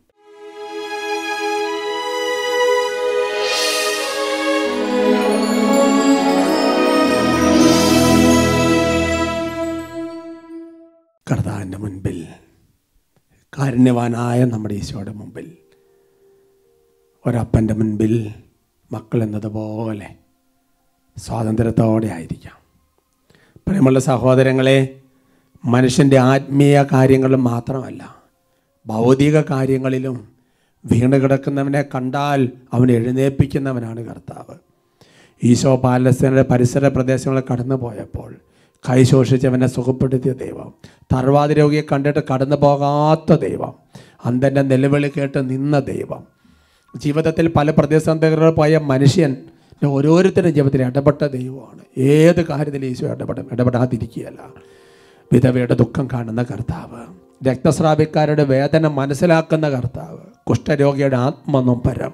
കർത്താവിന്റെ 11.31 11.77
മുൻപിൽ 11.77 12.27
കാരുണ്യവാനായ 13.59 14.45
നമ്മുടെ 14.45 14.73
ഈശോയുടെ 14.73 15.11
മുമ്പിൽ 15.11 15.57
ഒരപ്പന്റെ 17.25 17.73
മുൻപിൽ 17.73 18.33
മക്കൾ 18.91 19.23
എന്നതുപോലെ 19.23 20.15
സ്വാതന്ത്ര്യത്തോടെ 21.17 22.07
ആയിരിക്കാം. 22.07 22.57
പ്രിയമുള്ള 23.67 23.99
സഹോദരങ്ങളെ 23.99 24.99
മനുഷ്യന്റെ 25.65 26.17
ആത്മീയ 26.17 26.85
കാര്യങ്ങളും 26.93 27.43
മാത്രമല്ല 27.43 28.24
ഭൗതിക 28.87 29.41
കാര്യങ്ങളിലും 29.41 30.27
വീണ് 30.85 31.13
കിടക്കുന്നവനെ 31.13 31.81
കണ്ടാൽ 31.81 32.49
അവൻ 32.73 32.91
എഴുന്നേൽപ്പിക്കുന്നവനാണ് 32.91 34.05
കർത്താവ്. 34.05 34.57
ഈശോ 35.43 35.75
പാലസ്തീനയുടെ 35.75 36.45
പരിസര 36.51 36.87
പ്രദേശങ്ങളിൽ 36.87 37.43
കടന്നു 37.51 37.75
പോയപ്പോൾ 37.75 38.35
കൈ 38.89 39.03
ശോഷിച്ചവനെ 39.03 39.67
സുഖപ്പെടുത്തിയ 39.67 40.33
ദൈവം. 40.33 40.73
തർവാദ 41.13 41.51
രോഗിയെ 41.51 41.81
കണ്ടിട്ട് 41.91 42.19
കടന്നു 42.33 42.55
പോകാത്ത 42.55 43.33
ദൈവം. 43.33 43.73
അന്തന്റെ 44.25 44.61
നിലവിളി 44.61 45.11
കേട്ട് 45.17 45.49
നിന്ന 45.49 45.79
ദൈവം. 45.79 46.23
ജീവിതത്തിൽ 46.97 47.51
പല 47.55 47.71
പ്രതിസന്ധികളിൽ 47.71 48.51
പോയ 48.51 48.77
മനുഷ്യൻ 48.77 49.35
ഓരോരുത്തരും 49.85 50.51
ജീവിതത്തിൽ 50.51 50.83
ഇടപെട്ട 50.83 51.25
ദൈവമാണ്. 51.25 51.79
ഏത് 51.97 52.45
കാര്യത്തിലും 52.45 52.87
ഈശോ 52.87 53.11
ഇടപെടും 53.11 53.47
ഇടപെടാതിരിക്കുകയല്ല. 53.51 54.39
വിധവയുടെ 55.33 55.73
ദുഃഖം 55.73 56.07
കാണുന്ന 56.13 56.43
കർത്താവ്. 56.43 57.24
രക്തസ്രാവിക്കാരുടെ 57.43 58.43
വേദന 58.43 58.87
മനസ്സിലാക്കുന്ന 58.87 59.69
കർത്താവ് 59.69 60.17
കുഷ്ഠരോഗിയുടെ 60.49 61.15
ആത്മനൊമ്പരം 61.15 62.13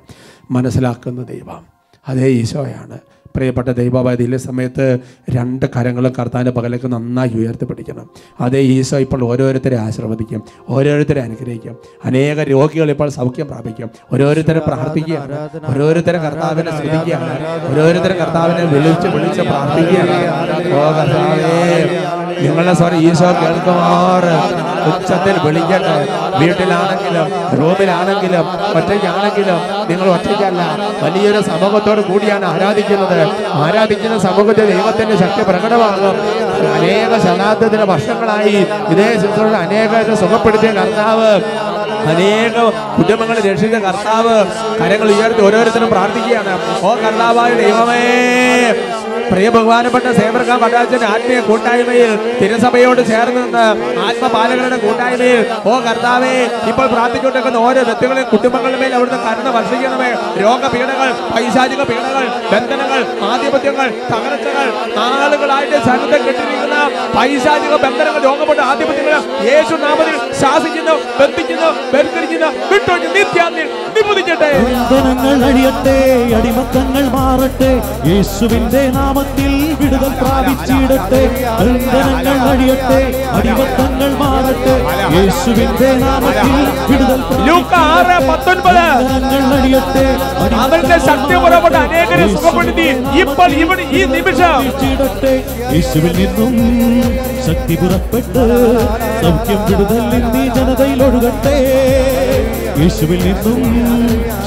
മനസ്സിലാക്കുന്ന 0.51 1.23
ദൈവം. 1.23 1.65
അതേ 2.09 2.27
ഈശോയാണ്. 2.27 2.97
പ്രിയപ്പെട്ട 3.35 3.67
ദൈവവേദിയിലെ 3.67 4.37
സമയത്ത് 4.37 4.99
രണ്ട് 5.29 5.65
കരങ്ങളും 5.65 6.13
കർത്താവിന്റെ 6.19 6.51
പകലേക്ക് 6.51 6.91
നന്നായി 6.91 7.29
ഉയർത്തിപ്പിടിക്കണം. 7.29 8.09
അതേ 8.41 8.59
ഈശോ 8.59 8.97
ഇപ്പോൾ 8.97 9.23
ഓരോരുത്തരെ 9.23 9.77
ആശീർവദിക്കും 9.77 10.43
ഓരോരുത്തരെ 10.69 11.21
അനുഗ്രഹിക്കും. 11.21 11.77
അനേക 12.05 12.39
രോഗികൾ 12.39 12.91
ഇപ്പോൾ 12.91 13.09
സൗഖ്യം 13.09 13.47
പ്രാപിക്കും. 13.47 13.89
ഓരോരുത്തരെ 14.13 14.59
പ്രാർത്ഥിക്കുകയാണ്. 14.59 15.49
ഓരോരുത്തരെ 15.69 16.17
കർത്താവിനെ 16.17 16.71
ശ്രദ്ധിക്കുകയാണ് 16.71 17.71
ഓരോരുത്തരെ 17.71 18.13
കർത്താവിനെ 18.13 18.63
വിളിച്ച് 18.63 19.07
വിളിച്ച് 19.07 19.41
പ്രാർത്ഥിക്കുകയാണ്. 19.41 20.73
ഓ 20.73 20.91
കർത്താവേ 20.91 22.47
നിങ്ങളുടെ 22.47 22.73
സ്വരം 22.73 22.97
ഈശോ 22.97 23.25
കേൾക്കുമാറ്. 23.25 24.70
ഉച്ചത്തിൽ 24.89 25.35
വിളിക്കട്ടെ. 25.45 25.95
വീട്ടിലാണെങ്കിലും 26.37 27.27
റൂമിലാണെങ്കിലും 27.59 28.45
ഒറ്റയ്ക്കാണെങ്കിലും 28.77 29.59
നിങ്ങൾ 29.89 30.07
ഒറ്റയ്ക്കല്ല. 30.09 30.61
വലിയൊരു 31.03 31.41
സമൂഹത്തോട് 31.41 32.01
കൂടിയാണ് 32.01 32.45
ആരാധിക്കുന്നത്. 32.45 33.19
ആരാധിക്കുന്ന 33.53 34.19
സമൂഹത്തിൽ 34.19 34.65
ദൈവത്തിന്റെ 34.75 35.17
ശക്തി 35.17 35.43
പ്രകടമാകും. 35.43 36.15
അനേക 36.73 37.17
ശതാബ്ദത്തിന് 37.25 37.83
വർഷങ്ങളായി 37.83 38.67
ഇതേ 38.89 39.09
ശുശ്രൂഷ 39.15 39.53
അനേകരെ 39.53 40.15
സുഖപ്പെടുത്തിയ 40.15 40.71
കർത്താവ് 40.71 41.31
അനേക 42.11 42.55
കുടുംബങ്ങൾ 42.97 43.37
രക്ഷിച്ച 43.39 43.75
കർത്താവ് 43.75 44.45
കരങ്ങൾ 44.81 45.11
ഉയർത്തി 45.11 45.41
ഓരോരുത്തരും 45.41 45.89
പ്രാർത്ഥിക്കുകയാണ്. 45.89 46.85
ഓ 46.85 46.95
കർത്താവായ 46.95 47.53
ദൈവമേ 47.53 48.03
പ്രിയ 49.31 49.47
ബഹുമാനപ്പെട്ട 49.55 50.07
സേവർഗ 50.17 50.51
പട്ടാച്ചന്റെ 50.61 51.07
ആത്മീയ 51.11 51.39
കൂട്ടായ്മയിൽ 51.49 52.09
തിരുസഭയോട് 52.39 53.01
ചേർന്ന് 53.11 53.41
നിന്ന് 53.43 53.65
ആത്മപാലകരുടെ 54.07 54.77
കൂട്ടായ്മയിൽ 54.85 55.39
ഓ 55.69 55.75
കർത്താവേ 55.85 56.33
ഇപ്പോൾ 56.71 56.87
പ്രാർത്ഥിച്ചുകൊണ്ടിരിക്കുന്ന 56.93 57.59
ഓരോ 57.67 57.83
വ്യക്തികളെയും 57.89 58.27
കുടുംബങ്ങളുടെ 58.33 58.79
മേൽ 58.81 58.95
അവിടുന്ന് 58.97 59.21
കരുണ 59.27 59.49
വർഷിക്കണമേ 59.57 60.09
രോഗപീഠകൾ 60.43 61.09
പൈശാചിക 61.33 61.83
പീഠകൾ 61.91 62.25
ബന്ധനങ്ങൾ 62.53 63.01
ആധിപത്യങ്ങൾ 63.31 63.87
തകർച്ചകൾ 64.11 64.67
നാളുകളായിട്ട് 64.97 65.77
ശരീരത്തെ 65.87 66.19
കെട്ടിരിക്കുന്ന. 66.27 66.70
പൈശാചിക 67.15 67.73
ബന്ധനങ്ങൾ 67.83 68.21
രോഗപ്പെട്ട 68.27 68.61
ആധിപത്യങ്ങൾ 68.71 69.13
യേശു 69.49 69.75
നാമത്തിൽ 69.85 70.15
ശാസിക്കുന്നു 70.41 70.95
ബന്ധിക്കുന്നു 71.19 71.69
ബന്ധിക്കുന്നു 71.93 72.49
വിട്ടൊഴിഞ്ഞ് 72.71 73.09
നിത്യാന്തി 73.17 73.63
നിബുദിക്കട്ടെ 73.95 74.51
ബന്ധനങ്ങൾ 74.91 75.39
അഴിയട്ടെ 75.49 75.97
അടിമത്തങ്ങൾ 76.39 77.03
മാറട്ടെ 77.15 77.71
യേശുവിന്റെ 78.11 78.83
നാമത്തിൽ 78.97 79.51
വിടുതൽ 79.79 80.11
പ്രാപിച്ചിടട്ടെ. 80.21 81.21
ബന്ധനങ്ങൾ 81.59 82.37
അഴിയട്ടെ 82.53 82.99
അടിമത്തങ്ങൾ 83.37 84.11
മാറട്ടെ 84.21 84.75
യേശുവിന്റെ 85.15 85.89
നാമത്തിൽ 86.03 86.53
വിടുതൽ 86.89 87.21
ആറ് 87.81 88.15
പത്തൊൻപത്. 88.29 88.83
അഴിയട്ടെ 89.57 90.05
അവരുടെ 90.63 90.97
ശക്തി 91.07 91.35
പുറപ്പെട്ട 91.43 91.75
അനേകരെ 91.85 92.25
സുഖപ്പെടുത്തി. 92.33 92.87
ഇപ്പോൾ 93.23 93.49
ഇവിടെ 93.63 93.83
ഈ 93.99 94.01
നിമിഷം 94.15 94.63
യേശുവിൽ 95.73 96.13
നിന്നും 96.21 96.53
ശക്തി 97.45 97.75
പുറപ്പെട്ട് 97.75 98.43
സൗഖ്യം 99.23 99.59
വിടുതൽ 99.67 100.03
എന്നീ 100.15 100.43
ജനതയിൽ 100.47 101.03
ഒഴുകട്ടെ. 101.03 101.57
യേശുവിൽ 102.81 103.19
നിന്നും 103.23 103.61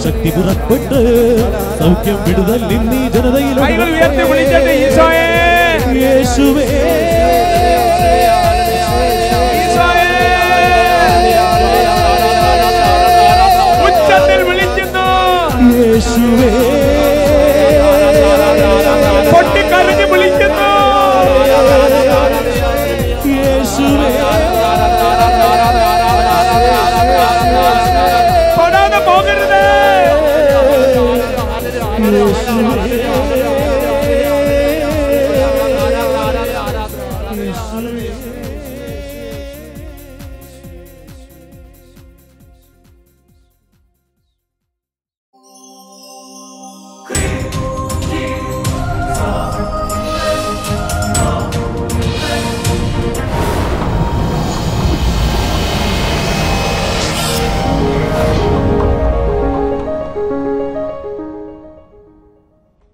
ശക്തി 0.05 0.31
പുറപ്പെട്ട് 0.31 1.01
സൗഖ്യം 1.79 2.19
വിടുതൽ 2.29 2.65
എന്നീ 2.75 3.09
ജനതയിൽ 3.09 3.61
ഈശോയെ. 4.71 5.29
യേശുവേ. 6.05 6.94